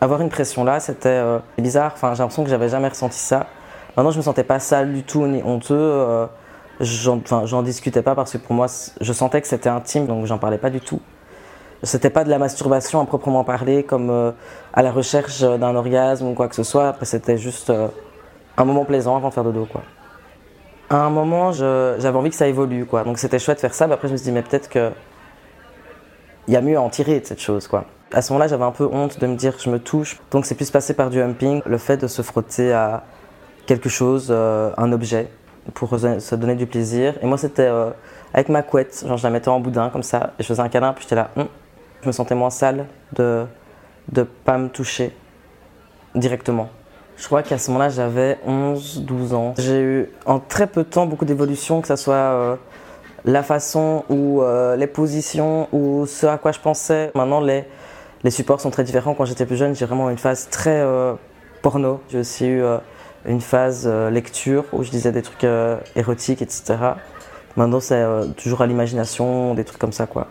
avoir 0.02 0.22
une 0.22 0.30
pression 0.30 0.64
là, 0.64 0.80
c'était 0.80 1.10
euh, 1.10 1.40
bizarre. 1.58 1.92
Enfin, 1.94 2.14
j'ai 2.14 2.20
l'impression 2.20 2.44
que 2.44 2.50
j'avais 2.50 2.70
jamais 2.70 2.88
ressenti 2.88 3.20
ça. 3.20 3.48
Maintenant, 3.96 4.12
je 4.12 4.18
me 4.18 4.24
sentais 4.24 4.44
pas 4.44 4.60
sale 4.60 4.94
du 4.94 5.04
tout 5.04 5.28
ni 5.28 5.44
honteux. 5.44 5.76
euh, 5.76 6.26
j'en, 6.80 7.62
discutais 7.62 8.02
pas 8.02 8.16
parce 8.16 8.32
que 8.32 8.38
pour 8.38 8.56
moi, 8.56 8.68
je 9.02 9.14
sentais 9.14 9.42
que 9.42 9.48
c'était 9.48 9.70
intime, 9.70 10.08
donc 10.08 10.26
j'en 10.26 10.38
parlais 10.38 10.58
pas 10.58 10.70
du 10.70 10.80
tout. 10.80 11.02
C'était 11.84 12.10
pas 12.10 12.26
de 12.26 12.30
la 12.30 12.40
masturbation 12.40 13.00
à 13.02 13.06
proprement 13.06 13.44
parler, 13.44 13.84
comme 13.84 14.10
euh, 14.10 14.32
à 14.74 14.84
la 14.84 14.92
recherche 14.92 15.42
d'un 15.42 15.76
orgasme 15.76 16.28
ou 16.28 16.34
quoi 16.34 16.50
que 16.50 16.56
ce 16.56 16.64
soit. 16.64 16.96
C'était 17.04 17.38
juste 17.38 17.70
euh, 17.70 17.88
un 18.58 18.66
moment 18.66 18.84
plaisant 18.84 19.16
avant 19.16 19.30
de 19.30 19.34
faire 19.34 19.46
dodo, 19.46 19.66
quoi. 19.66 19.82
À 20.90 20.98
un 20.98 21.10
moment, 21.10 21.52
j'avais 21.52 22.18
envie 22.18 22.32
que 22.32 22.36
ça 22.36 22.48
évolue, 22.48 22.86
quoi. 22.86 23.04
Donc 23.04 23.18
c'était 23.18 23.40
chouette 23.40 23.58
de 23.58 23.62
faire 23.62 23.74
ça, 23.74 23.88
mais 23.88 23.94
après 23.94 24.08
je 24.08 24.14
me 24.14 24.18
suis 24.18 24.26
dit, 24.26 24.32
mais 24.32 24.42
peut-être 24.42 24.70
que 24.70 24.92
il 26.48 26.54
y 26.54 26.58
a 26.58 26.62
mieux 26.62 26.78
à 26.78 26.82
en 26.82 26.90
tirer 26.90 27.20
de 27.20 27.26
cette 27.26 27.40
chose, 27.40 27.68
quoi. 27.68 27.86
À 28.12 28.24
ce 28.24 28.34
moment-là, 28.34 28.48
j'avais 28.48 28.64
un 28.64 28.72
peu 28.72 28.86
honte 28.92 29.20
de 29.20 29.28
me 29.28 29.36
dire, 29.36 29.54
je 29.60 29.70
me 29.70 29.78
touche. 29.80 30.18
Donc 30.32 30.46
c'est 30.46 30.56
plus 30.56 30.72
passé 30.72 30.96
par 30.96 31.12
du 31.12 31.22
humping, 31.22 31.62
le 31.66 31.78
fait 31.78 31.98
de 31.98 32.08
se 32.08 32.24
frotter 32.24 32.74
à 32.74 33.04
quelque 33.68 33.88
chose, 33.88 34.30
euh, 34.32 34.72
un 34.78 34.92
objet, 34.92 35.30
pour 35.76 35.98
se 35.98 36.36
donner 36.36 36.56
du 36.56 36.66
plaisir. 36.66 37.14
Et 37.22 37.28
moi, 37.28 37.38
c'était 37.38 37.70
avec 38.34 38.50
ma 38.50 38.64
couette, 38.64 39.06
genre 39.08 39.18
je 39.18 39.24
la 39.24 39.30
mettais 39.30 39.50
en 39.50 39.60
boudin 39.60 39.90
comme 39.90 40.04
ça, 40.04 40.32
je 40.40 40.46
faisais 40.46 40.62
un 40.62 40.70
câlin, 40.70 40.94
puis 40.94 41.04
j'étais 41.04 41.16
là, 41.16 41.30
Hum. 41.38 41.48
Je 42.02 42.08
me 42.08 42.12
sentais 42.12 42.36
moins 42.36 42.50
sale 42.50 42.86
de 43.14 43.46
de 44.12 44.24
pas 44.24 44.58
me 44.58 44.70
toucher 44.70 45.16
directement. 46.16 46.70
Je 47.18 47.26
crois 47.26 47.44
qu'à 47.44 47.58
ce 47.58 47.70
moment-là, 47.72 47.90
j'avais 47.90 48.40
11, 48.46 49.04
12 49.04 49.34
ans. 49.34 49.54
J'ai 49.58 49.82
eu 49.82 50.10
en 50.26 50.40
très 50.40 50.68
peu 50.68 50.84
de 50.84 50.90
temps 50.90 51.06
beaucoup 51.06 51.26
d'évolution, 51.26 51.82
que 51.82 51.88
ce 51.88 51.98
soit 51.98 52.14
euh, 52.14 52.56
la 53.26 53.44
façon 53.44 54.06
ou 54.10 54.42
euh, 54.42 54.78
les 54.78 54.88
positions 54.88 55.68
ou 55.74 56.06
ce 56.06 56.26
à 56.28 56.38
quoi 56.38 56.54
je 56.54 56.60
pensais. 56.60 57.12
Maintenant, 57.16 57.42
les, 57.42 57.66
les 58.24 58.32
supports 58.32 58.62
sont 58.62 58.72
très 58.72 58.86
différents. 58.86 59.14
Quand 59.16 59.26
j'étais 59.26 59.46
plus 59.46 59.58
jeune, 59.58 59.76
j'ai 59.76 59.86
vraiment 59.86 60.10
une 60.10 60.18
phase 60.18 60.48
très 60.50 60.80
euh, 60.80 61.14
porno. 61.62 62.00
J'ai 62.10 62.20
aussi 62.20 62.48
eu 62.48 62.64
une 63.26 63.42
phase 63.42 63.86
lecture 63.86 64.64
où 64.72 64.84
je 64.84 64.90
disais 64.90 65.12
des 65.12 65.22
trucs 65.22 65.46
érotiques, 65.98 66.42
etc. 66.42 66.78
Maintenant, 67.58 67.82
c'est 67.82 68.02
toujours 68.38 68.62
à 68.62 68.68
l'imagination, 68.68 69.56
des 69.56 69.66
trucs 69.66 69.80
comme 69.80 69.92
ça, 69.92 70.08
quoi. 70.08 70.28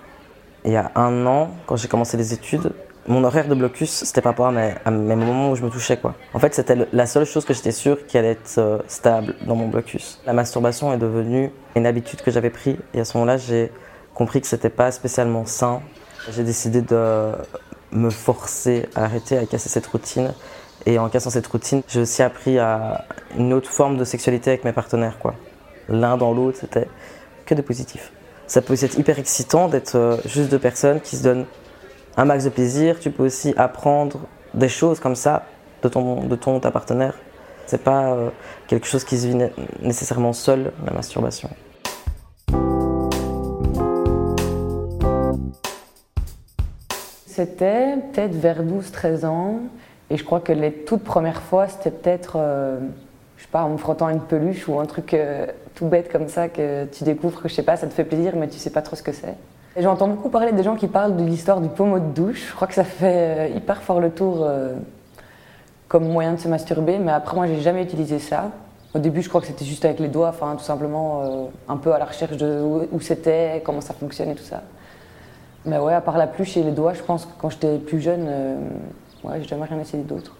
Il 0.68 0.72
y 0.72 0.76
a 0.76 0.92
un 0.96 1.24
an, 1.24 1.48
quand 1.64 1.76
j'ai 1.76 1.88
commencé 1.88 2.18
les 2.18 2.34
études, 2.34 2.74
mon 3.06 3.24
horaire 3.24 3.48
de 3.48 3.54
blocus, 3.54 4.04
c'était 4.04 4.20
par 4.20 4.32
rapport 4.32 4.48
à 4.48 4.52
mes, 4.52 4.74
à 4.84 4.90
moments 4.90 5.50
où 5.50 5.56
je 5.56 5.64
me 5.64 5.70
touchais. 5.70 5.96
Quoi. 5.96 6.14
En 6.34 6.38
fait, 6.38 6.54
c'était 6.54 6.76
la 6.92 7.06
seule 7.06 7.24
chose 7.24 7.46
que 7.46 7.54
j'étais 7.54 7.72
sûre 7.72 8.06
qui 8.06 8.18
allait 8.18 8.32
être 8.32 8.58
euh, 8.58 8.78
stable 8.86 9.34
dans 9.46 9.56
mon 9.56 9.68
blocus. 9.68 10.20
La 10.26 10.34
masturbation 10.34 10.92
est 10.92 10.98
devenue 10.98 11.50
une 11.74 11.86
habitude 11.86 12.20
que 12.20 12.30
j'avais 12.30 12.50
prise. 12.50 12.76
Et 12.92 13.00
à 13.00 13.06
ce 13.06 13.16
moment-là, 13.16 13.38
j'ai 13.38 13.72
compris 14.12 14.42
que 14.42 14.46
c'était 14.46 14.68
pas 14.68 14.90
spécialement 14.90 15.46
sain. 15.46 15.80
J'ai 16.28 16.44
décidé 16.44 16.82
de 16.82 17.32
me 17.92 18.10
forcer 18.10 18.90
à 18.94 19.04
arrêter, 19.04 19.38
à 19.38 19.46
casser 19.46 19.70
cette 19.70 19.86
routine. 19.86 20.34
Et 20.84 20.98
en 20.98 21.08
cassant 21.08 21.30
cette 21.30 21.46
routine, 21.46 21.80
j'ai 21.88 22.02
aussi 22.02 22.22
appris 22.22 22.58
à 22.58 23.06
une 23.38 23.54
autre 23.54 23.70
forme 23.70 23.96
de 23.96 24.04
sexualité 24.04 24.50
avec 24.50 24.66
mes 24.66 24.72
partenaires. 24.72 25.18
quoi. 25.18 25.34
L'un 25.88 26.18
dans 26.18 26.34
l'autre, 26.34 26.58
c'était 26.60 26.88
que 27.46 27.54
de 27.54 27.62
positif. 27.62 28.12
Ça 28.48 28.62
peut 28.62 28.72
aussi 28.72 28.86
être 28.86 28.98
hyper 28.98 29.18
excitant 29.18 29.68
d'être 29.68 29.94
euh, 29.94 30.16
juste 30.24 30.50
deux 30.50 30.58
personnes 30.58 31.02
qui 31.02 31.16
se 31.16 31.22
donnent 31.22 31.44
un 32.16 32.24
max 32.24 32.44
de 32.44 32.48
plaisir. 32.48 32.98
Tu 32.98 33.10
peux 33.10 33.26
aussi 33.26 33.52
apprendre 33.58 34.20
des 34.54 34.70
choses 34.70 35.00
comme 35.00 35.14
ça 35.14 35.44
de 35.82 35.88
ton, 35.88 36.24
de 36.24 36.34
ton 36.34 36.58
ta 36.58 36.70
partenaire. 36.70 37.14
C'est 37.66 37.84
pas 37.84 38.14
euh, 38.14 38.30
quelque 38.66 38.86
chose 38.86 39.04
qui 39.04 39.18
se 39.18 39.26
vit 39.26 39.34
né- 39.34 39.52
nécessairement 39.82 40.32
seul, 40.32 40.72
la 40.86 40.92
masturbation. 40.92 41.50
C'était 47.26 47.96
peut-être 48.12 48.34
vers 48.34 48.64
12-13 48.64 49.26
ans. 49.26 49.60
Et 50.08 50.16
je 50.16 50.24
crois 50.24 50.40
que 50.40 50.52
les 50.52 50.72
toutes 50.72 51.04
premières 51.04 51.42
fois, 51.42 51.68
c'était 51.68 51.90
peut-être, 51.90 52.36
euh, 52.36 52.80
je 53.38 53.44
sais 53.44 53.48
pas, 53.50 53.62
en 53.62 53.70
me 53.70 53.76
frottant 53.76 54.08
une 54.08 54.20
peluche 54.20 54.66
ou 54.68 54.80
un 54.80 54.84
truc 54.84 55.14
euh, 55.14 55.46
tout 55.76 55.86
bête 55.86 56.10
comme 56.10 56.28
ça 56.28 56.48
que 56.48 56.86
tu 56.86 57.04
découvres 57.04 57.40
que, 57.40 57.48
je 57.48 57.54
sais 57.54 57.62
pas, 57.62 57.76
ça 57.76 57.86
te 57.86 57.92
fait 57.92 58.04
plaisir, 58.04 58.32
mais 58.34 58.48
tu 58.48 58.58
sais 58.58 58.70
pas 58.70 58.82
trop 58.82 58.96
ce 58.96 59.02
que 59.02 59.12
c'est. 59.12 59.34
J'entends 59.76 60.08
beaucoup 60.08 60.28
parler 60.28 60.50
des 60.50 60.64
gens 60.64 60.74
qui 60.74 60.88
parlent 60.88 61.16
de 61.16 61.22
l'histoire 61.22 61.60
du 61.60 61.68
pommeau 61.68 62.00
de 62.00 62.12
douche. 62.12 62.48
Je 62.48 62.54
crois 62.54 62.66
que 62.66 62.74
ça 62.74 62.82
fait 62.82 63.50
euh, 63.52 63.56
hyper 63.56 63.80
fort 63.80 64.00
le 64.00 64.10
tour 64.10 64.38
euh, 64.42 64.74
comme 65.86 66.08
moyen 66.08 66.32
de 66.32 66.40
se 66.40 66.48
masturber, 66.48 66.98
mais 66.98 67.12
après, 67.12 67.36
moi, 67.36 67.46
j'ai 67.46 67.60
jamais 67.60 67.84
utilisé 67.84 68.18
ça. 68.18 68.50
Au 68.92 68.98
début, 68.98 69.22
je 69.22 69.28
crois 69.28 69.40
que 69.40 69.46
c'était 69.46 69.64
juste 69.64 69.84
avec 69.84 70.00
les 70.00 70.08
doigts, 70.08 70.30
enfin, 70.30 70.56
tout 70.56 70.64
simplement 70.64 71.50
un 71.68 71.76
peu 71.76 71.92
à 71.92 71.98
la 71.98 72.06
recherche 72.06 72.38
de 72.38 72.60
où, 72.90 73.00
c'était, 73.00 73.62
comment 73.64 73.82
ça 73.82 73.92
fonctionne 73.92 74.30
et 74.30 74.34
tout 74.34 74.42
ça. 74.42 74.62
Mais 75.66 75.78
ouais, 75.78 75.92
à 75.92 76.00
part 76.00 76.16
la 76.16 76.26
pluche 76.26 76.56
et 76.56 76.62
les 76.62 76.72
doigts, 76.72 76.94
je 76.94 77.02
pense 77.02 77.26
que 77.26 77.30
quand 77.38 77.50
j'étais 77.50 77.76
plus 77.76 78.00
jeune, 78.00 78.26
ouais, 79.24 79.40
j'ai 79.42 79.46
jamais 79.46 79.66
rien 79.66 79.78
essayé 79.78 80.02
d'autre. 80.02 80.34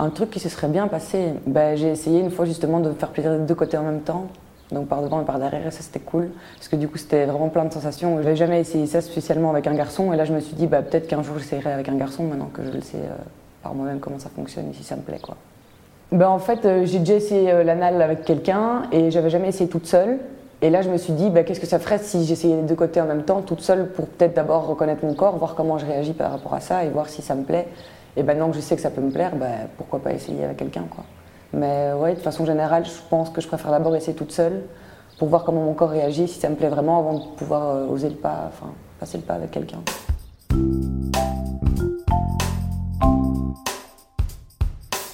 Un 0.00 0.08
truc 0.08 0.30
qui 0.30 0.40
se 0.40 0.48
serait 0.48 0.68
bien 0.68 0.88
passé, 0.88 1.34
ben, 1.46 1.76
j'ai 1.76 1.90
essayé 1.90 2.20
une 2.20 2.30
fois 2.30 2.46
justement 2.46 2.80
de 2.80 2.90
faire 2.92 3.10
plaisir 3.10 3.32
des 3.32 3.44
deux 3.44 3.54
côtés 3.54 3.76
en 3.76 3.82
même 3.82 4.00
temps, 4.00 4.28
donc 4.72 4.88
par 4.88 5.02
devant 5.02 5.20
et 5.20 5.26
par 5.26 5.38
derrière, 5.38 5.66
et 5.66 5.70
ça 5.70 5.82
c'était 5.82 6.00
cool, 6.00 6.30
parce 6.56 6.68
que 6.68 6.76
du 6.76 6.88
coup 6.88 6.96
c'était 6.96 7.26
vraiment 7.26 7.50
plein 7.50 7.66
de 7.66 7.72
sensations. 7.72 8.16
J'avais 8.22 8.34
jamais 8.34 8.60
essayé 8.60 8.86
ça 8.86 9.02
spécialement 9.02 9.50
avec 9.50 9.66
un 9.66 9.74
garçon, 9.74 10.14
et 10.14 10.16
là 10.16 10.24
je 10.24 10.32
me 10.32 10.40
suis 10.40 10.54
dit 10.54 10.66
bah, 10.66 10.80
peut-être 10.80 11.06
qu'un 11.06 11.22
jour 11.22 11.38
j'essayerai 11.38 11.70
avec 11.70 11.90
un 11.90 11.96
garçon, 11.96 12.24
maintenant 12.24 12.48
que 12.50 12.64
je 12.64 12.70
le 12.70 12.80
sais 12.80 12.96
euh, 12.96 13.14
par 13.62 13.74
moi-même 13.74 14.00
comment 14.00 14.18
ça 14.18 14.30
fonctionne 14.34 14.70
et 14.70 14.72
si 14.72 14.84
ça 14.84 14.96
me 14.96 15.02
plaît 15.02 15.20
quoi. 15.20 15.36
Ben, 16.12 16.28
en 16.28 16.38
fait, 16.38 16.64
euh, 16.64 16.86
j'ai 16.86 17.00
déjà 17.00 17.14
essayé 17.14 17.52
euh, 17.52 17.62
l'anal 17.62 18.00
avec 18.00 18.24
quelqu'un 18.24 18.84
et 18.92 19.10
j'avais 19.10 19.30
jamais 19.30 19.48
essayé 19.48 19.68
toute 19.68 19.86
seule. 19.86 20.18
Et 20.62 20.68
là, 20.68 20.82
je 20.82 20.90
me 20.90 20.96
suis 20.96 21.12
dit, 21.12 21.30
ben, 21.30 21.44
qu'est-ce 21.44 21.60
que 21.60 21.66
ça 21.66 21.78
ferait 21.78 21.98
si 21.98 22.24
j'essayais 22.24 22.56
les 22.56 22.62
deux 22.62 22.74
côtés 22.74 23.00
en 23.00 23.06
même 23.06 23.22
temps, 23.22 23.42
toute 23.42 23.60
seule, 23.60 23.86
pour 23.92 24.06
peut-être 24.08 24.34
d'abord 24.34 24.66
reconnaître 24.66 25.04
mon 25.04 25.14
corps, 25.14 25.36
voir 25.36 25.54
comment 25.54 25.78
je 25.78 25.86
réagis 25.86 26.12
par 26.12 26.32
rapport 26.32 26.52
à 26.52 26.60
ça 26.60 26.84
et 26.84 26.88
voir 26.88 27.08
si 27.08 27.22
ça 27.22 27.34
me 27.34 27.44
plaît. 27.44 27.68
Et 28.16 28.22
maintenant 28.22 28.50
que 28.50 28.56
je 28.56 28.60
sais 28.60 28.76
que 28.76 28.82
ça 28.82 28.90
peut 28.90 29.00
me 29.00 29.10
plaire, 29.10 29.36
ben, 29.36 29.68
pourquoi 29.76 30.00
pas 30.00 30.12
essayer 30.12 30.44
avec 30.44 30.56
quelqu'un, 30.56 30.84
quoi. 30.90 31.04
Mais 31.52 31.92
ouais, 31.92 32.14
de 32.14 32.20
façon 32.20 32.44
générale, 32.44 32.84
je 32.84 33.08
pense 33.08 33.30
que 33.30 33.40
je 33.40 33.48
préfère 33.48 33.70
d'abord 33.70 33.94
essayer 33.96 34.14
toute 34.14 34.32
seule 34.32 34.62
pour 35.18 35.28
voir 35.28 35.44
comment 35.44 35.62
mon 35.62 35.74
corps 35.74 35.90
réagit, 35.90 36.28
si 36.28 36.40
ça 36.40 36.48
me 36.48 36.54
plaît 36.54 36.68
vraiment, 36.68 36.98
avant 36.98 37.18
de 37.18 37.24
pouvoir 37.36 37.68
euh, 37.68 37.86
oser 37.88 38.08
le 38.08 38.14
pas, 38.14 38.48
enfin, 38.48 38.72
passer 38.98 39.18
le 39.18 39.24
pas 39.24 39.34
avec 39.34 39.50
quelqu'un. 39.50 39.80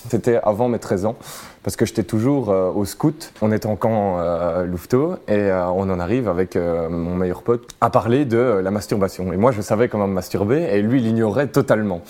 C'était 0.08 0.38
avant 0.44 0.68
mes 0.68 0.78
13 0.78 1.06
ans, 1.06 1.16
parce 1.64 1.74
que 1.74 1.84
j'étais 1.84 2.04
toujours 2.04 2.50
euh, 2.50 2.70
au 2.70 2.84
scout. 2.84 3.32
On 3.42 3.50
était 3.50 3.66
en 3.66 3.74
camp 3.74 4.18
euh, 4.20 4.64
Louveteau 4.64 5.16
et 5.26 5.50
on 5.50 5.90
en 5.90 5.98
arrive 5.98 6.28
avec 6.28 6.54
mon 6.54 7.16
meilleur 7.16 7.42
pote 7.42 7.70
à 7.80 7.90
parler 7.90 8.24
de 8.24 8.60
la 8.62 8.70
masturbation. 8.70 9.32
Et 9.32 9.36
moi, 9.36 9.50
je 9.50 9.60
savais 9.60 9.88
comment 9.88 10.06
me 10.06 10.14
masturber 10.14 10.68
et 10.70 10.82
lui, 10.82 11.00
il 11.00 11.08
ignorait 11.08 11.48
totalement. 11.48 12.02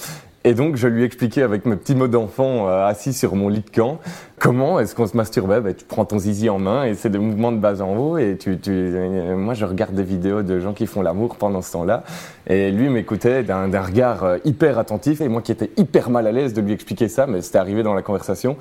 Et 0.46 0.54
donc, 0.54 0.76
je 0.76 0.86
lui 0.86 1.02
expliquais 1.02 1.42
avec 1.42 1.66
mes 1.66 1.74
petits 1.74 1.96
mots 1.96 2.06
d'enfant 2.06 2.68
euh, 2.68 2.86
assis 2.86 3.12
sur 3.12 3.34
mon 3.34 3.48
lit 3.48 3.62
de 3.62 3.70
camp 3.70 3.98
comment 4.38 4.78
est-ce 4.80 4.94
qu'on 4.94 5.06
se 5.06 5.16
masturbait? 5.16 5.60
Ben, 5.60 5.74
tu 5.74 5.84
prends 5.84 6.04
ton 6.04 6.18
zizi 6.18 6.48
en 6.48 6.58
main 6.58 6.84
et 6.84 6.94
c'est 6.94 7.10
des 7.10 7.18
mouvements 7.18 7.52
de 7.52 7.58
bas 7.58 7.80
en 7.82 7.96
haut. 7.96 8.18
Et 8.18 8.36
tu, 8.38 8.58
euh, 8.68 9.36
moi, 9.36 9.54
je 9.54 9.64
regarde 9.64 9.94
des 9.94 10.02
vidéos 10.02 10.42
de 10.42 10.60
gens 10.60 10.72
qui 10.72 10.86
font 10.86 11.02
l'amour 11.02 11.36
pendant 11.36 11.62
ce 11.62 11.72
temps-là. 11.72 12.04
Et 12.46 12.70
lui 12.70 12.88
m'écoutait 12.88 13.42
d'un 13.42 13.68
d'un 13.68 13.82
regard 13.82 14.24
euh, 14.24 14.38
hyper 14.44 14.78
attentif. 14.78 15.20
Et 15.20 15.28
moi 15.28 15.42
qui 15.42 15.52
étais 15.52 15.70
hyper 15.76 16.10
mal 16.10 16.26
à 16.26 16.32
l'aise 16.32 16.54
de 16.54 16.60
lui 16.60 16.72
expliquer 16.72 17.08
ça, 17.08 17.26
mais 17.26 17.42
c'était 17.42 17.58
arrivé 17.58 17.82
dans 17.82 17.94
la 17.94 18.02
conversation. 18.02 18.56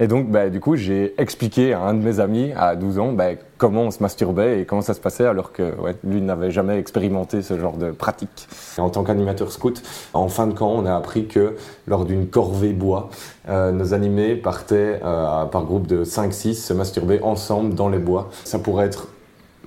Et 0.00 0.06
donc, 0.06 0.30
bah, 0.30 0.48
du 0.48 0.60
coup, 0.60 0.76
j'ai 0.76 1.14
expliqué 1.18 1.72
à 1.72 1.80
un 1.80 1.94
de 1.94 2.02
mes 2.02 2.20
amis 2.20 2.52
à 2.56 2.76
12 2.76 2.98
ans 2.98 3.12
bah, 3.12 3.30
comment 3.58 3.82
on 3.82 3.90
se 3.90 4.02
masturbait 4.02 4.60
et 4.60 4.64
comment 4.64 4.82
ça 4.82 4.94
se 4.94 5.00
passait, 5.00 5.26
alors 5.26 5.52
que 5.52 5.74
ouais, 5.80 5.96
lui 6.04 6.22
n'avait 6.22 6.50
jamais 6.50 6.78
expérimenté 6.78 7.42
ce 7.42 7.58
genre 7.58 7.76
de 7.76 7.90
pratique. 7.90 8.48
En 8.78 8.88
tant 8.88 9.04
qu'animateur 9.04 9.52
scout, 9.52 9.82
en 10.14 10.28
fin 10.28 10.46
de 10.46 10.54
camp, 10.54 10.70
on 10.70 10.86
a 10.86 10.94
appris 10.94 11.26
que 11.26 11.56
lors 11.86 12.04
d'une 12.04 12.28
corvée 12.28 12.72
bois, 12.72 13.10
euh, 13.48 13.72
nos 13.72 13.92
animés 13.92 14.36
partaient 14.36 15.00
euh, 15.04 15.44
par 15.46 15.64
groupe 15.64 15.86
de 15.86 16.04
5-6 16.04 16.54
se 16.54 16.72
masturber 16.72 17.20
ensemble 17.22 17.74
dans 17.74 17.88
les 17.88 17.98
bois. 17.98 18.30
Ça 18.44 18.58
pourrait 18.58 18.86
être 18.86 19.08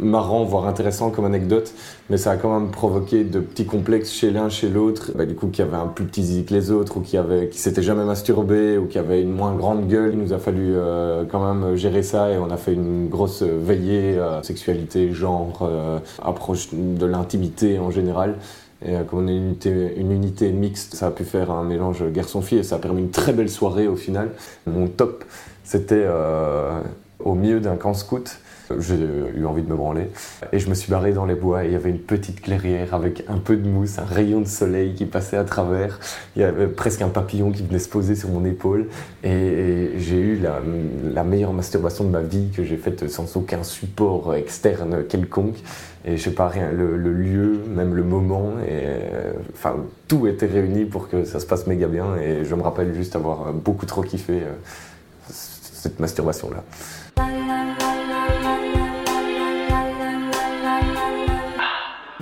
marrant, 0.02 0.44
voire 0.44 0.68
intéressant 0.68 1.10
comme 1.10 1.26
anecdote, 1.26 1.74
mais 2.10 2.18
ça 2.18 2.32
a 2.32 2.36
quand 2.38 2.60
même 2.60 2.72
provoqué 2.72 3.24
de 3.24 3.40
petits 3.40 3.66
complexes 3.66 4.12
chez 4.12 4.32
l'un, 4.32 4.50
chez 4.50 4.68
l'autre. 4.68 5.12
Bah, 5.16 5.26
du 5.26 5.36
coup, 5.36 5.48
qui 5.48 5.62
avait 5.62 5.78
un 5.78 5.88
plus 5.88 6.06
petit 6.06 6.24
zizi 6.24 6.44
que 6.44 6.54
les 6.54 6.72
autres, 6.72 6.98
ou 6.98 7.02
qui 7.02 7.18
avait, 7.18 7.50
qui 7.50 7.60
s'était 7.60 7.84
jamais 7.84 8.04
masturbé, 8.04 8.78
ou 8.78 8.88
qui 8.88 8.98
avait 8.98 9.22
une 9.22 9.32
moins 9.32 9.54
grande 9.54 9.88
gueule. 9.88 10.12
Il 10.14 10.20
nous 10.20 10.34
a 10.34 10.40
fallu 10.40 10.74
euh, 10.76 11.24
quand 11.32 11.54
même 11.54 11.76
gérer 11.76 12.04
ça, 12.04 12.32
et 12.32 12.38
on 12.38 12.50
a 12.50 12.58
fait 12.58 12.74
une 12.74 13.08
grosse 13.08 13.44
veillée 13.44 14.18
euh, 14.18 14.42
sexualité, 14.44 15.12
genre, 15.14 15.60
euh, 15.62 16.00
approche 16.22 16.70
de 16.74 17.06
l'intimité 17.06 17.80
en 17.80 17.92
général. 17.92 18.36
Et 18.84 18.96
euh, 18.96 19.04
comme 19.04 19.20
on 19.20 19.28
est 19.28 19.36
une 19.36 19.46
unité, 19.46 19.94
une 19.98 20.12
unité 20.12 20.52
mixte, 20.52 20.96
ça 20.96 21.08
a 21.08 21.12
pu 21.12 21.24
faire 21.24 21.52
un 21.52 21.64
mélange 21.64 22.04
garçon-fille, 22.12 22.60
et 22.60 22.64
ça 22.64 22.78
a 22.78 22.80
permis 22.80 23.02
une 23.02 23.12
très 23.12 23.34
belle 23.34 23.50
soirée 23.50 23.88
au 23.88 23.96
final. 23.96 24.32
Mon 24.66 24.88
top, 24.88 25.24
c'était 25.64 26.04
euh, 26.04 26.82
au 27.24 27.36
milieu 27.36 27.60
d'un 27.60 27.76
camp 27.76 27.94
scout. 27.94 28.40
J'ai 28.80 28.96
eu 29.36 29.46
envie 29.46 29.64
de 29.64 29.70
me 29.70 29.76
branler. 29.76 30.10
Et 30.52 30.60
je 30.60 30.70
me 30.70 30.74
suis 30.74 30.90
barré 30.90 31.14
dans 31.14 31.26
les 31.26 31.36
bois 31.36 31.64
et 31.64 31.68
il 31.68 31.74
y 31.74 31.76
avait 31.76 31.90
une 31.90 32.00
petite 32.00 32.42
clairière 32.42 32.94
avec 32.94 33.24
un 33.28 33.38
peu 33.38 33.56
de 33.56 33.68
mousse, 33.68 34.00
un 34.00 34.06
rayon 34.06 34.42
de 34.42 34.48
soleil 34.48 34.94
qui 34.94 35.06
passait 35.06 35.38
à 35.38 35.44
travers. 35.44 36.00
Il 36.36 36.42
y 36.42 36.46
avait 36.46 36.68
presque 36.68 37.02
un 37.02 37.10
papillon 37.10 37.52
qui 37.52 37.64
venait 37.64 37.80
se 37.80 37.90
poser 37.90 38.16
sur 38.16 38.30
mon 38.30 38.46
épaule. 38.46 38.88
Et, 39.24 39.92
j'ai 39.98 40.18
eu 40.18 40.40
la, 40.40 41.24
meilleure 41.24 41.54
masturbation 41.54 42.04
de 42.04 42.10
ma 42.10 42.22
vie 42.22 42.50
que 42.56 42.64
j'ai 42.64 42.78
faite 42.78 43.10
sans 43.10 43.38
aucun 43.38 43.64
support 43.64 44.36
externe 44.36 45.04
quelconque. 45.08 45.58
Et 46.04 46.18
je 46.18 46.24
sais 46.24 46.32
pas, 46.32 46.48
rien, 46.48 46.72
le, 46.72 46.96
lieu, 47.14 47.60
même 47.68 47.94
le 47.94 48.04
moment, 48.04 48.54
euh, 48.68 49.34
enfin, 49.54 49.76
tout 50.08 50.26
était 50.28 50.48
réuni 50.48 50.86
pour 50.86 51.10
que 51.10 51.26
ça 51.26 51.40
se 51.40 51.46
passe 51.46 51.68
méga 51.68 51.88
bien. 51.88 52.16
Et 52.18 52.44
je 52.44 52.56
me 52.56 52.62
rappelle 52.62 52.94
juste 52.96 53.16
avoir 53.16 53.54
beaucoup 53.54 53.86
trop 53.86 54.02
kiffé 54.02 54.42
euh, 54.42 54.54
cette 55.30 56.00
masturbation-là. 56.00 56.64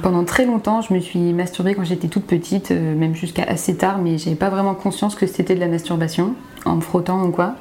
Pendant 0.01 0.23
très 0.23 0.45
longtemps, 0.45 0.81
je 0.81 0.93
me 0.93 0.99
suis 0.99 1.33
masturbée 1.33 1.75
quand 1.75 1.83
j'étais 1.83 2.07
toute 2.07 2.23
petite, 2.25 2.71
euh, 2.71 2.95
même 2.95 3.15
jusqu'à 3.15 3.43
assez 3.43 3.75
tard, 3.75 3.97
mais 3.97 4.17
j'avais 4.17 4.35
pas 4.35 4.49
vraiment 4.49 4.73
conscience 4.73 5.15
que 5.15 5.27
c'était 5.27 5.55
de 5.55 5.59
la 5.59 5.67
masturbation, 5.67 6.35
en 6.65 6.77
me 6.77 6.81
frottant 6.81 7.25
ou 7.25 7.31
quoi. 7.31 7.55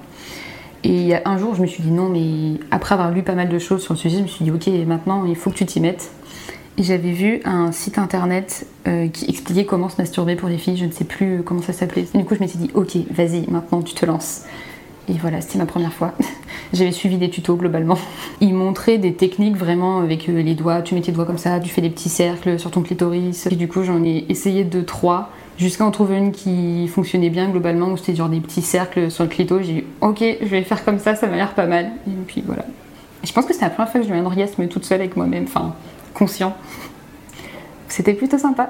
Et 0.85 0.93
il 0.93 1.07
y 1.07 1.15
a 1.15 1.23
un 1.25 1.37
jour, 1.37 1.57
je 1.57 1.63
me 1.63 1.67
suis 1.67 1.83
dit 1.83 1.91
non, 1.91 2.09
mais 2.09 2.61
après 2.71 2.95
avoir 2.95 3.11
lu 3.11 3.25
pas 3.25 3.35
mal 3.35 3.49
de 3.49 3.59
choses 3.59 3.83
sur 3.83 3.95
le 3.95 3.99
sujet, 3.99 4.19
je 4.19 4.23
me 4.23 4.29
suis 4.29 4.45
dit 4.45 4.53
ok, 4.53 4.69
maintenant 4.87 5.25
il 5.25 5.35
faut 5.35 5.51
que 5.51 5.57
tu 5.57 5.67
t'y 5.67 5.81
mettes. 5.81 6.11
Et 6.77 6.85
j'avais 6.85 7.11
vu 7.11 7.41
un 7.45 7.73
site 7.73 7.99
internet 7.99 8.67
euh, 8.87 9.09
qui 9.09 9.29
expliquait 9.29 9.65
comment 9.65 9.89
se 9.89 9.97
masturber 9.99 10.37
pour 10.37 10.49
les 10.49 10.59
filles, 10.59 10.77
je 10.77 10.85
ne 10.85 10.93
sais 10.93 11.05
plus 11.05 11.43
comment 11.43 11.63
ça 11.63 11.73
s'appelait. 11.73 12.07
Du 12.15 12.25
coup, 12.25 12.37
je 12.37 12.41
m'étais 12.41 12.59
dit 12.59 12.71
ok, 12.75 12.97
vas-y, 13.11 13.51
maintenant 13.51 13.83
tu 13.83 13.95
te 13.95 14.07
lances. 14.07 14.45
Et 15.09 15.15
voilà, 15.15 15.41
c'était 15.41 15.59
ma 15.59 15.67
première 15.67 15.93
fois. 15.93 16.13
J'avais 16.73 16.93
suivi 16.93 17.17
des 17.17 17.31
tutos 17.31 17.57
globalement. 17.57 17.97
Ils 18.41 18.55
montraient 18.55 18.99
des 18.99 19.15
techniques 19.15 19.57
vraiment 19.57 20.01
avec 20.01 20.29
euh, 20.29 20.43
les 20.43 20.55
doigts. 20.55 20.83
Tu 20.83 20.95
mets 20.95 21.01
tes 21.01 21.13
doigts 21.13 21.25
comme 21.25 21.39
ça, 21.39 21.61
tu 21.61 21.71
fais 21.71 21.81
des 21.81 21.89
petits 21.89 22.11
cercles 22.11 22.59
sur 22.59 22.71
ton 22.71 22.83
clitoris. 22.83 23.47
Et 23.47 23.57
du 23.57 23.69
coup, 23.69 23.85
j'en 23.85 24.05
ai 24.05 24.27
essayé 24.29 24.65
deux, 24.65 24.85
trois, 24.85 25.31
jusqu'à 25.57 25.85
en 25.85 25.91
trouver 25.91 26.17
une 26.17 26.33
qui 26.33 26.87
fonctionnait 26.89 27.31
bien 27.31 27.49
globalement, 27.49 27.89
où 27.89 27.97
c'était 27.97 28.15
genre 28.15 28.29
des 28.29 28.41
petits 28.41 28.63
cercles 28.63 29.11
sur 29.11 29.25
le 29.25 29.31
clito. 29.31 29.61
J'ai 29.61 29.73
dit, 29.73 29.85
ok, 30.03 30.23
je 30.43 30.47
vais 30.47 30.63
faire 30.63 30.85
comme 30.85 30.99
ça, 30.99 31.15
ça 31.15 31.27
m'a 31.27 31.37
l'air 31.37 31.55
pas 31.55 31.67
mal. 31.67 31.91
Et 32.07 32.11
puis 32.27 32.43
voilà. 32.45 32.65
Je 33.25 33.33
pense 33.33 33.47
que 33.47 33.55
c'était 33.55 33.65
la 33.65 33.71
première 33.71 33.91
fois 33.91 34.01
que 34.01 34.07
j'ai 34.07 34.13
eu 34.13 34.19
un 34.19 34.27
orgasme 34.27 34.69
toute 34.69 34.85
seule 34.85 35.01
avec 35.01 35.17
moi-même, 35.17 35.45
enfin, 35.45 35.75
conscient. 36.13 36.55
C'était 37.89 38.13
plutôt 38.13 38.39
sympa. 38.39 38.69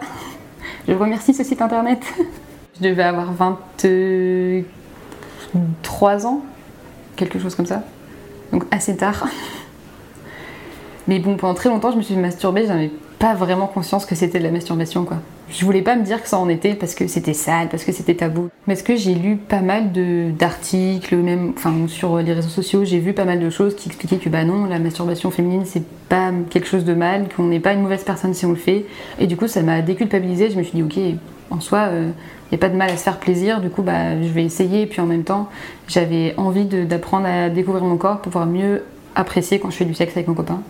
Je 0.87 0.95
remercie 0.95 1.35
ce 1.35 1.43
site 1.43 1.61
internet. 1.61 2.01
Je 2.81 2.89
devais 2.89 3.03
avoir 3.03 3.33
23 5.55 6.27
ans, 6.27 6.43
quelque 7.17 7.39
chose 7.39 7.55
comme 7.55 7.67
ça. 7.67 7.83
Donc 8.53 8.65
assez 8.71 8.97
tard. 8.97 9.27
Mais 11.09 11.19
bon, 11.19 11.37
pendant 11.37 11.55
très 11.55 11.71
longtemps, 11.71 11.91
je 11.91 11.97
me 11.97 12.03
suis 12.03 12.17
masturbée, 12.17 12.67
j'avais 12.67 12.91
pas 13.19 13.35
vraiment 13.35 13.67
conscience 13.67 14.07
que 14.07 14.15
c'était 14.15 14.39
de 14.39 14.45
la 14.45 14.51
masturbation, 14.51 15.05
quoi. 15.05 15.19
Je 15.51 15.65
voulais 15.65 15.81
pas 15.81 15.97
me 15.97 16.03
dire 16.03 16.23
que 16.23 16.29
ça 16.29 16.39
en 16.39 16.49
était 16.51 16.75
parce 16.75 16.95
que 16.95 17.07
c'était 17.07 17.33
sale, 17.33 17.69
parce 17.71 17.83
que 17.83 17.91
c'était 17.91 18.15
tabou. 18.15 18.51
Mais 18.67 18.77
ce 18.77 18.83
que 18.83 18.97
j'ai 18.97 19.15
lu 19.15 19.37
pas 19.37 19.63
mal 19.63 19.93
d'articles, 20.37 21.17
même 21.17 21.55
enfin, 21.57 21.73
sur 21.89 22.19
les 22.19 22.35
réseaux 22.35 22.51
sociaux, 22.51 22.85
j'ai 22.85 22.99
vu 22.99 23.15
pas 23.15 23.25
mal 23.25 23.41
de 23.41 23.49
choses 23.49 23.75
qui 23.75 23.89
expliquaient 23.89 24.19
que 24.19 24.29
bah 24.29 24.45
non, 24.45 24.67
la 24.67 24.79
masturbation 24.79 25.31
féminine 25.31 25.63
c'est 25.65 25.85
pas 26.11 26.33
quelque 26.51 26.69
chose 26.69 26.85
de 26.85 26.93
mal, 26.93 27.29
qu'on 27.35 27.45
n'est 27.45 27.61
pas 27.61 27.73
une 27.73 27.81
mauvaise 27.81 28.05
personne 28.05 28.35
si 28.35 28.45
on 28.45 28.51
le 28.51 28.57
fait. 28.57 28.85
Et 29.19 29.27
du 29.27 29.39
coup, 29.39 29.49
ça 29.49 29.63
m'a 29.63 29.81
déculpabilisée. 29.81 30.51
Je 30.51 30.59
me 30.59 30.63
suis 30.63 30.75
dit, 30.75 30.83
ok, 30.83 30.99
en 31.51 31.61
soi, 31.61 31.89
il 31.93 32.13
n'y 32.53 32.57
a 32.57 32.59
pas 32.59 32.69
de 32.69 32.77
mal 32.77 32.91
à 32.91 32.97
se 32.97 33.03
faire 33.03 33.19
plaisir. 33.19 33.61
Du 33.61 33.71
coup, 33.71 33.83
bah, 33.83 34.21
je 34.21 34.29
vais 34.29 34.45
essayer. 34.45 34.83
Et 34.83 34.87
puis 34.87 35.01
en 35.01 35.07
même 35.07 35.25
temps, 35.25 35.49
j'avais 35.87 36.35
envie 36.37 36.65
d'apprendre 36.65 37.27
à 37.27 37.49
découvrir 37.49 37.85
mon 37.85 37.97
corps 37.97 38.17
pour 38.21 38.33
pouvoir 38.33 38.47
mieux 38.47 38.83
apprécier 39.15 39.59
quand 39.59 39.71
je 39.71 39.77
fais 39.77 39.85
du 39.85 39.95
sexe 39.95 40.17
avec 40.17 40.29
mon 40.29 40.35
copain. 40.35 40.63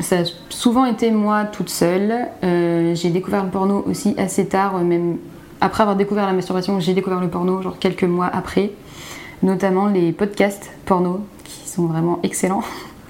Ça 0.00 0.20
a 0.20 0.22
souvent 0.50 0.84
été 0.84 1.10
moi 1.10 1.44
toute 1.44 1.70
seule. 1.70 2.12
Euh, 2.44 2.94
j'ai 2.94 3.10
découvert 3.10 3.44
le 3.44 3.50
porno 3.50 3.82
aussi 3.86 4.14
assez 4.18 4.46
tard, 4.46 4.76
euh, 4.76 4.84
même 4.84 5.16
après 5.60 5.82
avoir 5.82 5.96
découvert 5.96 6.26
la 6.26 6.34
masturbation, 6.34 6.78
j'ai 6.80 6.92
découvert 6.92 7.20
le 7.20 7.28
porno, 7.28 7.62
genre 7.62 7.78
quelques 7.78 8.04
mois 8.04 8.28
après. 8.30 8.72
Notamment 9.42 9.86
les 9.86 10.12
podcasts 10.12 10.70
porno, 10.84 11.20
qui 11.44 11.68
sont 11.68 11.86
vraiment 11.86 12.18
excellents. 12.22 12.62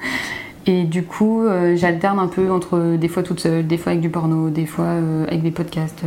Et 0.66 0.84
du 0.84 1.04
coup, 1.04 1.42
euh, 1.42 1.76
j'alterne 1.76 2.18
un 2.18 2.28
peu 2.28 2.50
entre 2.50 2.96
des 2.96 3.08
fois 3.08 3.22
toute 3.22 3.40
seule, 3.40 3.66
des 3.66 3.78
fois 3.78 3.92
avec 3.92 4.00
du 4.00 4.10
porno, 4.10 4.50
des 4.50 4.66
fois 4.66 4.94
avec 5.26 5.42
des 5.42 5.52
podcasts. 5.52 6.02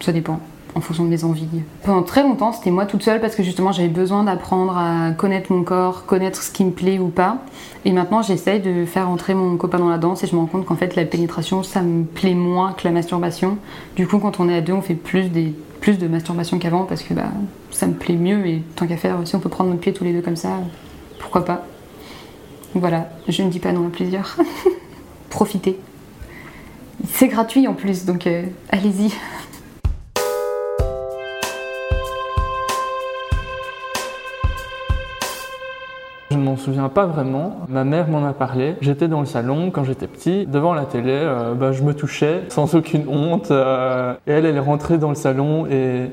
ça 0.00 0.12
dépend, 0.12 0.40
en 0.74 0.80
fonction 0.80 1.04
de 1.04 1.10
mes 1.10 1.24
envies. 1.24 1.46
Pendant 1.84 2.02
très 2.02 2.22
longtemps, 2.22 2.52
c'était 2.52 2.70
moi 2.70 2.86
toute 2.86 3.02
seule 3.02 3.20
parce 3.20 3.34
que 3.34 3.42
justement, 3.42 3.72
j'avais 3.72 3.88
besoin 3.88 4.24
d'apprendre 4.24 4.76
à 4.76 5.10
connaître 5.12 5.52
mon 5.52 5.64
corps, 5.64 6.06
connaître 6.06 6.42
ce 6.42 6.50
qui 6.50 6.64
me 6.64 6.70
plaît 6.70 6.98
ou 6.98 7.08
pas. 7.08 7.38
Et 7.84 7.92
maintenant, 7.92 8.22
j'essaye 8.22 8.60
de 8.60 8.84
faire 8.86 9.08
entrer 9.08 9.34
mon 9.34 9.56
copain 9.56 9.78
dans 9.78 9.88
la 9.88 9.98
danse 9.98 10.24
et 10.24 10.26
je 10.26 10.34
me 10.34 10.40
rends 10.40 10.46
compte 10.46 10.64
qu'en 10.64 10.76
fait, 10.76 10.96
la 10.96 11.04
pénétration, 11.04 11.62
ça 11.62 11.82
me 11.82 12.04
plaît 12.04 12.34
moins 12.34 12.72
que 12.72 12.84
la 12.84 12.92
masturbation. 12.92 13.58
Du 13.96 14.06
coup, 14.06 14.18
quand 14.18 14.40
on 14.40 14.48
est 14.48 14.56
à 14.56 14.60
deux, 14.60 14.72
on 14.72 14.82
fait 14.82 14.94
plus, 14.94 15.30
de 15.30 16.06
masturbation 16.06 16.58
qu'avant 16.58 16.84
parce 16.84 17.02
que 17.02 17.12
bah, 17.12 17.30
ça 17.70 17.86
me 17.86 17.94
plaît 17.94 18.16
mieux 18.16 18.46
et 18.46 18.62
tant 18.76 18.86
qu'à 18.86 18.96
faire, 18.96 19.18
si 19.24 19.34
on 19.34 19.40
peut 19.40 19.48
prendre 19.48 19.70
notre 19.70 19.82
pied 19.82 19.92
tous 19.92 20.04
les 20.04 20.12
deux 20.12 20.22
comme 20.22 20.36
ça, 20.36 20.50
pourquoi 21.18 21.44
pas. 21.44 21.66
Voilà, 22.74 23.10
je 23.28 23.42
ne 23.42 23.50
dis 23.50 23.58
pas 23.58 23.72
non 23.72 23.88
à 23.88 23.90
plaisir. 23.90 24.38
Profitez. 25.28 25.78
C'est 27.10 27.28
gratuit 27.28 27.66
en 27.66 27.74
plus, 27.74 28.04
donc 28.04 28.26
euh, 28.26 28.44
allez-y. 28.70 29.12
M'en 36.52 36.58
souviens 36.58 36.88
pas 36.90 37.06
vraiment. 37.06 37.56
Ma 37.68 37.82
mère 37.84 38.08
m'en 38.08 38.26
a 38.26 38.34
parlé. 38.34 38.76
J'étais 38.82 39.08
dans 39.08 39.20
le 39.20 39.26
salon 39.26 39.70
quand 39.70 39.84
j'étais 39.84 40.06
petit, 40.06 40.46
devant 40.46 40.74
la 40.74 40.84
télé. 40.84 41.12
euh, 41.12 41.54
bah, 41.54 41.72
je 41.72 41.82
me 41.82 41.94
touchais 41.94 42.42
sans 42.50 42.74
aucune 42.74 43.08
honte. 43.08 43.50
euh, 43.50 44.12
et 44.26 44.32
elle, 44.32 44.44
elle 44.44 44.56
est 44.56 44.60
rentrée 44.60 44.98
dans 44.98 45.08
le 45.08 45.14
salon 45.14 45.66
et 45.66 46.10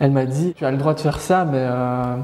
elle 0.00 0.12
m'a 0.12 0.24
dit 0.24 0.54
Tu 0.56 0.64
as 0.64 0.70
le 0.70 0.78
droit 0.78 0.94
de 0.94 1.00
faire 1.00 1.20
ça, 1.20 1.44
mais 1.44 1.58
euh, 1.60 2.16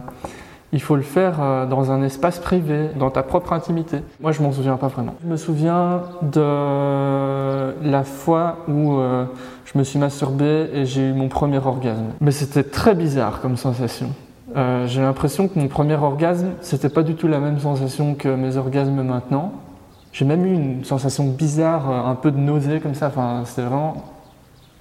il 0.72 0.80
faut 0.80 0.96
le 0.96 1.02
faire 1.02 1.34
euh, 1.42 1.66
dans 1.66 1.90
un 1.92 2.02
espace 2.02 2.38
privé, 2.38 2.88
dans 2.98 3.10
ta 3.10 3.22
propre 3.22 3.52
intimité. 3.52 3.98
Moi, 4.20 4.32
je 4.32 4.42
m'en 4.42 4.50
souviens 4.52 4.76
pas 4.78 4.88
vraiment. 4.88 5.14
Je 5.22 5.28
me 5.28 5.36
souviens 5.36 6.00
de 6.22 7.74
la 7.86 8.02
fois 8.04 8.58
où 8.66 8.98
je 9.66 9.78
me 9.78 9.84
suis 9.84 9.98
masturbé 9.98 10.70
et 10.72 10.86
j'ai 10.86 11.02
eu 11.10 11.12
mon 11.12 11.28
premier 11.28 11.58
orgasme. 11.58 12.12
Mais 12.22 12.30
c'était 12.30 12.64
très 12.64 12.94
bizarre 12.94 13.40
comme 13.42 13.58
sensation. 13.58 14.08
Euh, 14.56 14.86
j'ai 14.86 15.00
l'impression 15.00 15.48
que 15.48 15.58
mon 15.58 15.68
premier 15.68 15.94
orgasme, 15.94 16.50
c'était 16.60 16.88
pas 16.88 17.02
du 17.02 17.14
tout 17.14 17.28
la 17.28 17.38
même 17.38 17.58
sensation 17.58 18.14
que 18.14 18.28
mes 18.28 18.56
orgasmes 18.56 19.02
maintenant. 19.02 19.52
J'ai 20.12 20.24
même 20.24 20.44
eu 20.44 20.52
une 20.52 20.84
sensation 20.84 21.24
bizarre, 21.24 21.90
euh, 21.90 22.10
un 22.10 22.14
peu 22.14 22.30
de 22.30 22.36
nausée 22.36 22.80
comme 22.80 22.94
ça. 22.94 23.06
Enfin, 23.06 23.42
c'était 23.46 23.62
vraiment 23.62 24.04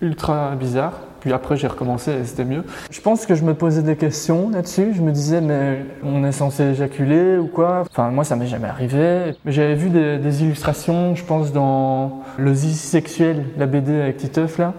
ultra 0.01 0.55
bizarre. 0.55 0.93
Puis 1.21 1.31
après, 1.31 1.55
j'ai 1.55 1.67
recommencé 1.67 2.11
et 2.11 2.25
c'était 2.25 2.43
mieux. 2.43 2.63
Je 2.89 2.99
pense 2.99 3.27
que 3.27 3.35
je 3.35 3.43
me 3.43 3.53
posais 3.53 3.83
des 3.83 3.95
questions 3.95 4.49
là-dessus. 4.49 4.93
Je 4.95 5.01
me 5.01 5.11
disais, 5.11 5.39
mais 5.39 5.85
on 6.03 6.23
est 6.23 6.31
censé 6.31 6.63
éjaculer 6.63 7.37
ou 7.37 7.45
quoi? 7.45 7.83
Enfin, 7.89 8.09
moi, 8.09 8.23
ça 8.23 8.35
m'est 8.35 8.47
jamais 8.47 8.67
arrivé. 8.67 9.35
J'avais 9.45 9.75
vu 9.75 9.89
des, 9.89 10.17
des 10.17 10.43
illustrations, 10.43 11.15
je 11.15 11.23
pense, 11.23 11.53
dans 11.53 12.23
le 12.37 12.53
zizi 12.53 12.75
sexuel, 12.75 13.45
la 13.57 13.67
BD 13.67 14.01
avec 14.01 14.17
Titeuf, 14.17 14.57
là, 14.57 14.73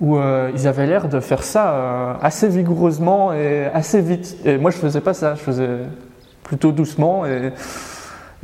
où 0.00 0.16
euh, 0.16 0.50
ils 0.54 0.68
avaient 0.68 0.86
l'air 0.86 1.08
de 1.08 1.20
faire 1.20 1.42
ça 1.42 1.72
euh, 1.72 2.14
assez 2.22 2.48
vigoureusement 2.48 3.32
et 3.32 3.66
assez 3.66 4.00
vite. 4.00 4.36
Et 4.44 4.58
moi, 4.58 4.70
je 4.70 4.76
faisais 4.76 5.00
pas 5.00 5.14
ça. 5.14 5.34
Je 5.34 5.40
faisais 5.40 5.68
plutôt 6.42 6.72
doucement 6.72 7.26
et. 7.26 7.52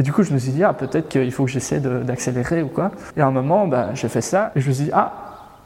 Du 0.00 0.12
coup, 0.12 0.24
je 0.24 0.32
me 0.32 0.38
suis 0.38 0.50
dit, 0.50 0.64
ah, 0.64 0.72
peut-être 0.72 1.08
qu'il 1.08 1.30
faut 1.30 1.44
que 1.44 1.50
j'essaie 1.52 1.78
d'accélérer 1.78 2.62
ou 2.62 2.66
quoi. 2.66 2.90
Et 3.16 3.20
à 3.20 3.28
un 3.28 3.30
moment, 3.30 3.68
bah, 3.68 3.90
j'ai 3.94 4.08
fait 4.08 4.20
ça 4.20 4.50
et 4.56 4.60
je 4.60 4.68
me 4.68 4.72
suis 4.72 4.84
dit, 4.86 4.90
ah, 4.92 5.12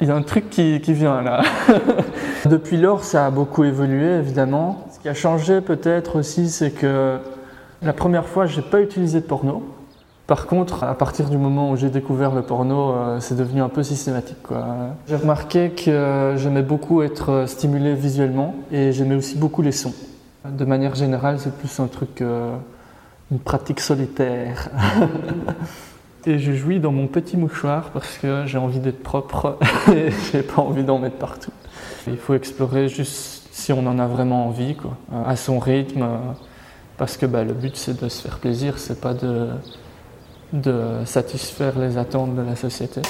il 0.00 0.08
y 0.08 0.10
a 0.10 0.14
un 0.14 0.22
truc 0.22 0.50
qui, 0.50 0.82
qui 0.82 0.92
vient 0.92 1.22
là. 1.22 1.42
Depuis 2.44 2.76
lors, 2.76 3.04
ça 3.04 3.24
a 3.24 3.30
beaucoup 3.30 3.64
évolué, 3.64 4.16
évidemment. 4.16 4.84
Ce 4.92 4.98
qui 4.98 5.08
a 5.08 5.14
changé 5.14 5.62
peut-être 5.62 6.16
aussi, 6.16 6.50
c'est 6.50 6.70
que 6.72 7.18
la 7.80 7.92
première 7.94 8.26
fois, 8.26 8.44
j'ai 8.44 8.60
pas 8.60 8.82
utilisé 8.82 9.20
de 9.20 9.24
porno. 9.24 9.62
Par 10.28 10.46
contre, 10.46 10.84
à 10.84 10.94
partir 10.94 11.30
du 11.30 11.38
moment 11.38 11.70
où 11.70 11.76
j'ai 11.76 11.88
découvert 11.88 12.34
le 12.34 12.42
porno, 12.42 12.90
euh, 12.92 13.18
c'est 13.18 13.34
devenu 13.34 13.62
un 13.62 13.70
peu 13.70 13.82
systématique. 13.82 14.36
J'ai 15.08 15.16
remarqué 15.16 15.70
que 15.70 15.90
euh, 15.90 16.36
j'aimais 16.36 16.60
beaucoup 16.60 17.00
être 17.00 17.30
euh, 17.30 17.46
stimulé 17.46 17.94
visuellement 17.94 18.54
et 18.70 18.92
j'aimais 18.92 19.14
aussi 19.14 19.38
beaucoup 19.38 19.62
les 19.62 19.72
sons. 19.72 19.94
De 20.44 20.66
manière 20.66 20.94
générale, 20.94 21.38
c'est 21.38 21.56
plus 21.56 21.80
un 21.80 21.86
truc, 21.86 22.22
une 23.30 23.38
pratique 23.38 23.80
solitaire. 23.80 24.68
Et 26.26 26.38
je 26.38 26.52
jouis 26.52 26.78
dans 26.78 26.92
mon 26.92 27.06
petit 27.06 27.38
mouchoir 27.38 27.90
parce 27.90 28.18
que 28.18 28.44
j'ai 28.44 28.58
envie 28.58 28.80
d'être 28.80 29.02
propre 29.02 29.56
et 29.88 30.10
j'ai 30.30 30.42
pas 30.42 30.60
envie 30.60 30.84
d'en 30.84 30.98
mettre 30.98 31.16
partout. 31.16 31.52
Il 32.06 32.18
faut 32.18 32.34
explorer 32.34 32.88
juste 32.88 33.48
si 33.52 33.72
on 33.72 33.86
en 33.86 33.98
a 33.98 34.06
vraiment 34.06 34.46
envie, 34.46 34.76
à 35.24 35.36
son 35.36 35.58
rythme, 35.58 36.06
parce 36.98 37.16
que 37.16 37.24
bah, 37.24 37.44
le 37.44 37.54
but 37.54 37.76
c'est 37.76 38.02
de 38.02 38.08
se 38.08 38.20
faire 38.20 38.38
plaisir, 38.40 38.78
c'est 38.78 39.00
pas 39.00 39.14
de, 39.14 39.48
de 40.52 41.02
satisfaire 41.04 41.78
les 41.78 41.98
attentes 41.98 42.34
de 42.34 42.42
la 42.42 42.56
société. 42.56 43.02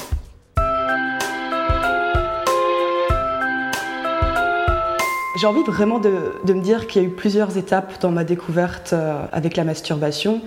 J'ai 5.41 5.47
envie 5.47 5.63
vraiment 5.63 6.01
de, 6.01 6.11
me 6.53 6.61
dire 6.61 6.89
qu'il 6.89 7.01
y 7.01 7.05
a 7.05 7.09
eu 7.09 7.13
plusieurs 7.13 7.57
étapes 7.57 8.01
dans 8.01 8.11
ma 8.11 8.25
découverte 8.25 8.93
euh, 8.93 9.25
avec 9.31 9.57
la 9.57 9.63
masturbation. 9.63 10.41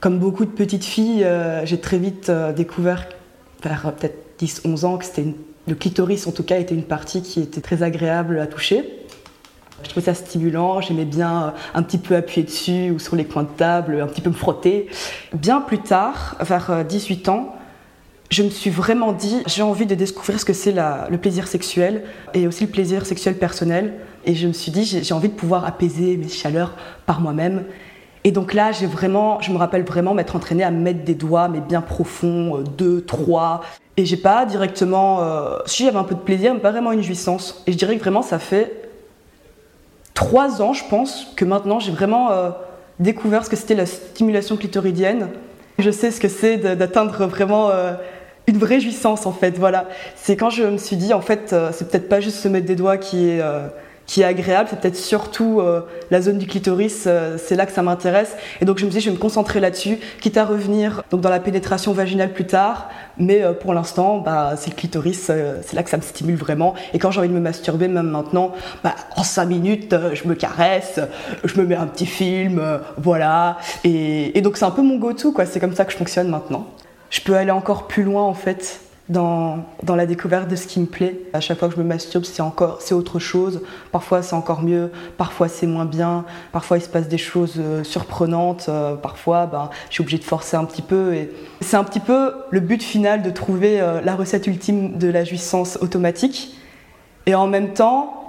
Comme 0.00 0.18
beaucoup 0.18 0.44
de 0.44 0.50
petites 0.50 0.84
filles, 0.84 1.24
euh, 1.24 1.64
j'ai 1.64 1.80
très 1.80 1.96
vite 1.96 2.28
euh, 2.28 2.52
découvert, 2.52 3.08
vers 3.62 3.94
peut-être 3.94 4.18
10-11 4.38 4.84
ans, 4.84 4.98
que 4.98 5.06
le 5.66 5.74
clitoris 5.74 6.26
en 6.26 6.32
tout 6.32 6.42
cas 6.42 6.58
était 6.58 6.74
une 6.74 6.84
partie 6.84 7.22
qui 7.22 7.40
était 7.40 7.62
très 7.62 7.82
agréable 7.82 8.38
à 8.38 8.46
toucher. 8.46 8.99
Je 9.82 9.88
trouvais 9.88 10.06
ça 10.06 10.14
stimulant, 10.14 10.80
j'aimais 10.80 11.04
bien 11.04 11.42
euh, 11.42 11.50
un 11.74 11.82
petit 11.82 11.98
peu 11.98 12.16
appuyer 12.16 12.44
dessus 12.44 12.90
ou 12.90 12.98
sur 12.98 13.16
les 13.16 13.24
coins 13.24 13.44
de 13.44 13.48
table, 13.48 14.00
un 14.00 14.06
petit 14.06 14.20
peu 14.20 14.30
me 14.30 14.34
frotter. 14.34 14.88
Bien 15.32 15.60
plus 15.60 15.78
tard, 15.78 16.36
vers 16.40 16.70
euh, 16.70 16.82
18 16.84 17.28
ans, 17.28 17.54
je 18.30 18.44
me 18.44 18.50
suis 18.50 18.70
vraiment 18.70 19.12
dit, 19.12 19.42
j'ai 19.46 19.62
envie 19.62 19.86
de 19.86 19.94
découvrir 19.96 20.38
ce 20.38 20.44
que 20.44 20.52
c'est 20.52 20.72
le 20.72 21.16
plaisir 21.16 21.48
sexuel 21.48 22.04
et 22.32 22.46
aussi 22.46 22.64
le 22.64 22.70
plaisir 22.70 23.04
sexuel 23.04 23.36
personnel. 23.36 23.94
Et 24.24 24.36
je 24.36 24.46
me 24.46 24.52
suis 24.52 24.70
dit, 24.70 24.84
j'ai 24.84 25.14
envie 25.14 25.28
de 25.28 25.34
pouvoir 25.34 25.64
apaiser 25.64 26.16
mes 26.16 26.28
chaleurs 26.28 26.76
par 27.06 27.20
moi-même. 27.20 27.64
Et 28.22 28.32
donc 28.32 28.52
là, 28.52 28.70
j'ai 28.70 28.86
vraiment, 28.86 29.40
je 29.40 29.50
me 29.50 29.56
rappelle 29.56 29.82
vraiment 29.82 30.14
m'être 30.14 30.36
entraînée 30.36 30.62
à 30.62 30.70
mettre 30.70 31.04
des 31.04 31.14
doigts, 31.14 31.48
mais 31.48 31.60
bien 31.60 31.80
profonds, 31.80 32.58
euh, 32.58 32.62
deux, 32.62 33.00
trois. 33.02 33.62
Et 33.96 34.04
j'ai 34.04 34.18
pas 34.18 34.44
directement, 34.44 35.22
euh, 35.22 35.56
si 35.66 35.84
j'avais 35.84 35.98
un 35.98 36.04
peu 36.04 36.14
de 36.14 36.20
plaisir, 36.20 36.52
mais 36.52 36.60
pas 36.60 36.70
vraiment 36.70 36.92
une 36.92 37.02
jouissance. 37.02 37.62
Et 37.66 37.72
je 37.72 37.78
dirais 37.78 37.96
que 37.96 38.00
vraiment, 38.00 38.22
ça 38.22 38.38
fait 38.38 38.89
trois 40.14 40.62
ans, 40.62 40.72
je 40.72 40.84
pense, 40.84 41.32
que 41.36 41.44
maintenant 41.44 41.80
j'ai 41.80 41.92
vraiment 41.92 42.30
euh, 42.30 42.50
découvert 42.98 43.44
ce 43.44 43.50
que 43.50 43.56
c'était 43.56 43.74
la 43.74 43.86
stimulation 43.86 44.56
clitoridienne. 44.56 45.28
Je 45.78 45.90
sais 45.90 46.10
ce 46.10 46.20
que 46.20 46.28
c'est 46.28 46.58
d'atteindre 46.58 47.26
vraiment 47.26 47.70
euh, 47.70 47.94
une 48.46 48.58
vraie 48.58 48.80
jouissance 48.80 49.26
en 49.26 49.32
fait. 49.32 49.58
Voilà, 49.58 49.88
c'est 50.14 50.36
quand 50.36 50.50
je 50.50 50.64
me 50.64 50.76
suis 50.76 50.96
dit 50.96 51.14
en 51.14 51.20
fait, 51.20 51.52
euh, 51.52 51.70
c'est 51.72 51.88
peut-être 51.88 52.08
pas 52.08 52.20
juste 52.20 52.38
se 52.38 52.48
mettre 52.48 52.66
des 52.66 52.76
doigts 52.76 52.98
qui 52.98 53.30
est 53.30 53.42
qui 54.10 54.22
est 54.22 54.24
agréable, 54.24 54.68
c'est 54.68 54.80
peut-être 54.80 54.96
surtout 54.96 55.62
la 56.10 56.20
zone 56.20 56.38
du 56.38 56.48
clitoris, 56.48 57.06
c'est 57.36 57.54
là 57.54 57.64
que 57.64 57.70
ça 57.70 57.80
m'intéresse. 57.82 58.34
Et 58.60 58.64
donc 58.64 58.78
je 58.78 58.84
me 58.84 58.90
dit, 58.90 58.98
je 58.98 59.08
vais 59.08 59.14
me 59.14 59.20
concentrer 59.20 59.60
là-dessus, 59.60 60.00
quitte 60.20 60.36
à 60.36 60.44
revenir 60.44 61.04
donc 61.10 61.20
dans 61.20 61.30
la 61.30 61.38
pénétration 61.38 61.92
vaginale 61.92 62.32
plus 62.32 62.44
tard. 62.44 62.90
Mais 63.18 63.40
pour 63.60 63.72
l'instant, 63.72 64.18
bah, 64.18 64.54
c'est 64.56 64.70
le 64.70 64.74
clitoris, 64.74 65.30
c'est 65.62 65.74
là 65.74 65.84
que 65.84 65.90
ça 65.90 65.96
me 65.96 66.02
stimule 66.02 66.34
vraiment. 66.34 66.74
Et 66.92 66.98
quand 66.98 67.12
j'ai 67.12 67.20
envie 67.20 67.28
de 67.28 67.34
me 67.34 67.40
masturber, 67.40 67.86
même 67.86 68.08
maintenant, 68.08 68.50
bah, 68.82 68.96
en 69.14 69.22
5 69.22 69.44
minutes, 69.44 69.94
je 70.12 70.26
me 70.26 70.34
caresse, 70.34 70.98
je 71.44 71.60
me 71.60 71.64
mets 71.64 71.76
un 71.76 71.86
petit 71.86 72.06
film, 72.06 72.60
voilà. 72.98 73.58
Et, 73.84 74.36
et 74.36 74.40
donc 74.40 74.56
c'est 74.56 74.64
un 74.64 74.72
peu 74.72 74.82
mon 74.82 74.96
go-to, 74.96 75.30
quoi. 75.30 75.46
C'est 75.46 75.60
comme 75.60 75.76
ça 75.76 75.84
que 75.84 75.92
je 75.92 75.96
fonctionne 75.96 76.28
maintenant 76.28 76.66
je 77.10 77.20
peux 77.20 77.36
aller 77.36 77.50
encore 77.50 77.86
plus 77.88 78.04
loin 78.04 78.22
en 78.22 78.34
fait 78.34 78.80
dans, 79.10 79.64
la 79.88 80.06
découverte 80.06 80.48
de 80.48 80.56
ce 80.56 80.66
qui 80.66 80.80
me 80.80 80.86
plaît. 80.86 81.20
À 81.32 81.40
chaque 81.40 81.58
fois 81.58 81.68
que 81.68 81.74
je 81.74 81.80
me 81.80 81.86
masturbe, 81.86 82.24
c'est 82.24 82.42
encore 82.42 82.80
c'est 82.80 82.94
autre 82.94 83.18
chose. 83.18 83.60
Parfois 83.92 84.22
c'est 84.22 84.36
encore 84.36 84.62
mieux, 84.62 84.90
parfois 85.18 85.48
c'est 85.48 85.66
moins 85.66 85.84
bien, 85.84 86.24
parfois 86.52 86.78
il 86.78 86.80
se 86.80 86.88
passe 86.88 87.08
des 87.08 87.18
choses 87.18 87.56
euh, 87.58 87.82
surprenantes, 87.82 88.66
euh, 88.68 88.94
parfois 88.94 89.46
ben, 89.46 89.70
je 89.88 89.94
suis 89.94 90.02
obligée 90.02 90.18
de 90.18 90.24
forcer 90.24 90.56
un 90.56 90.64
petit 90.64 90.82
peu. 90.82 91.12
C'est 91.60 91.76
un 91.76 91.84
petit 91.84 92.00
peu 92.00 92.32
le 92.50 92.60
but 92.60 92.82
final 92.82 93.22
de 93.22 93.30
trouver 93.30 93.80
euh, 93.80 94.00
la 94.00 94.14
recette 94.14 94.46
ultime 94.46 94.96
de 94.96 95.08
la 95.08 95.24
jouissance 95.24 95.76
automatique. 95.80 96.56
Et 97.26 97.34
en 97.34 97.48
même 97.48 97.74
temps, 97.74 98.20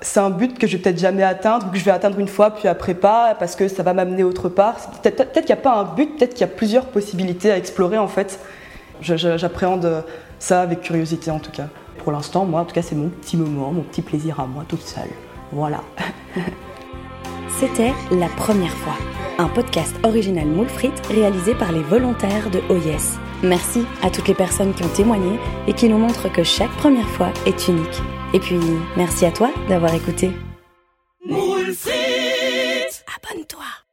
c'est 0.00 0.20
un 0.20 0.30
but 0.30 0.58
que 0.58 0.66
je 0.66 0.76
vais 0.76 0.82
peut-être 0.82 0.98
jamais 0.98 1.22
atteindre, 1.22 1.70
que 1.70 1.78
je 1.78 1.84
vais 1.84 1.90
atteindre 1.90 2.18
une 2.18 2.28
fois, 2.28 2.50
puis 2.50 2.68
après 2.68 2.94
pas, 2.94 3.34
parce 3.38 3.56
que 3.56 3.68
ça 3.68 3.82
va 3.82 3.94
m'amener 3.94 4.24
autre 4.24 4.48
part. 4.48 4.76
Peut-être 5.02 5.32
qu'il 5.32 5.46
n'y 5.46 5.52
a 5.52 5.56
pas 5.56 5.74
un 5.74 5.84
but, 5.84 6.16
peut-être 6.18 6.34
qu'il 6.34 6.42
y 6.42 6.50
a 6.50 6.52
plusieurs 6.52 6.86
possibilités 6.86 7.50
à 7.50 7.56
explorer 7.56 7.96
en 7.96 8.08
fait. 8.08 8.40
J'appréhende 9.00 10.04
ça 10.38 10.62
avec 10.62 10.82
curiosité 10.82 11.30
en 11.30 11.38
tout 11.38 11.50
cas. 11.50 11.68
Pour 11.98 12.12
l'instant, 12.12 12.44
moi 12.44 12.60
en 12.60 12.64
tout 12.64 12.74
cas, 12.74 12.82
c'est 12.82 12.94
mon 12.94 13.08
petit 13.08 13.36
moment, 13.36 13.72
mon 13.72 13.82
petit 13.82 14.02
plaisir 14.02 14.40
à 14.40 14.46
moi 14.46 14.64
toute 14.68 14.82
seule. 14.82 15.10
Voilà. 15.52 15.80
C'était 17.60 17.92
La 18.10 18.28
Première 18.28 18.72
fois, 18.72 18.96
un 19.38 19.46
podcast 19.48 19.94
original 20.02 20.46
Moule 20.46 20.66
réalisé 21.08 21.54
par 21.54 21.70
les 21.72 21.82
volontaires 21.82 22.50
de 22.50 22.60
OYES. 22.68 23.18
Merci 23.42 23.86
à 24.02 24.10
toutes 24.10 24.26
les 24.26 24.34
personnes 24.34 24.74
qui 24.74 24.82
ont 24.82 24.88
témoigné 24.88 25.38
et 25.68 25.72
qui 25.72 25.88
nous 25.88 25.98
montrent 25.98 26.32
que 26.32 26.42
chaque 26.42 26.72
première 26.72 27.08
fois 27.08 27.32
est 27.46 27.68
unique. 27.68 28.02
Et 28.32 28.40
puis, 28.40 28.58
merci 28.96 29.24
à 29.24 29.30
toi 29.30 29.50
d'avoir 29.68 29.94
écouté. 29.94 30.32
Abonne-toi 33.16 33.83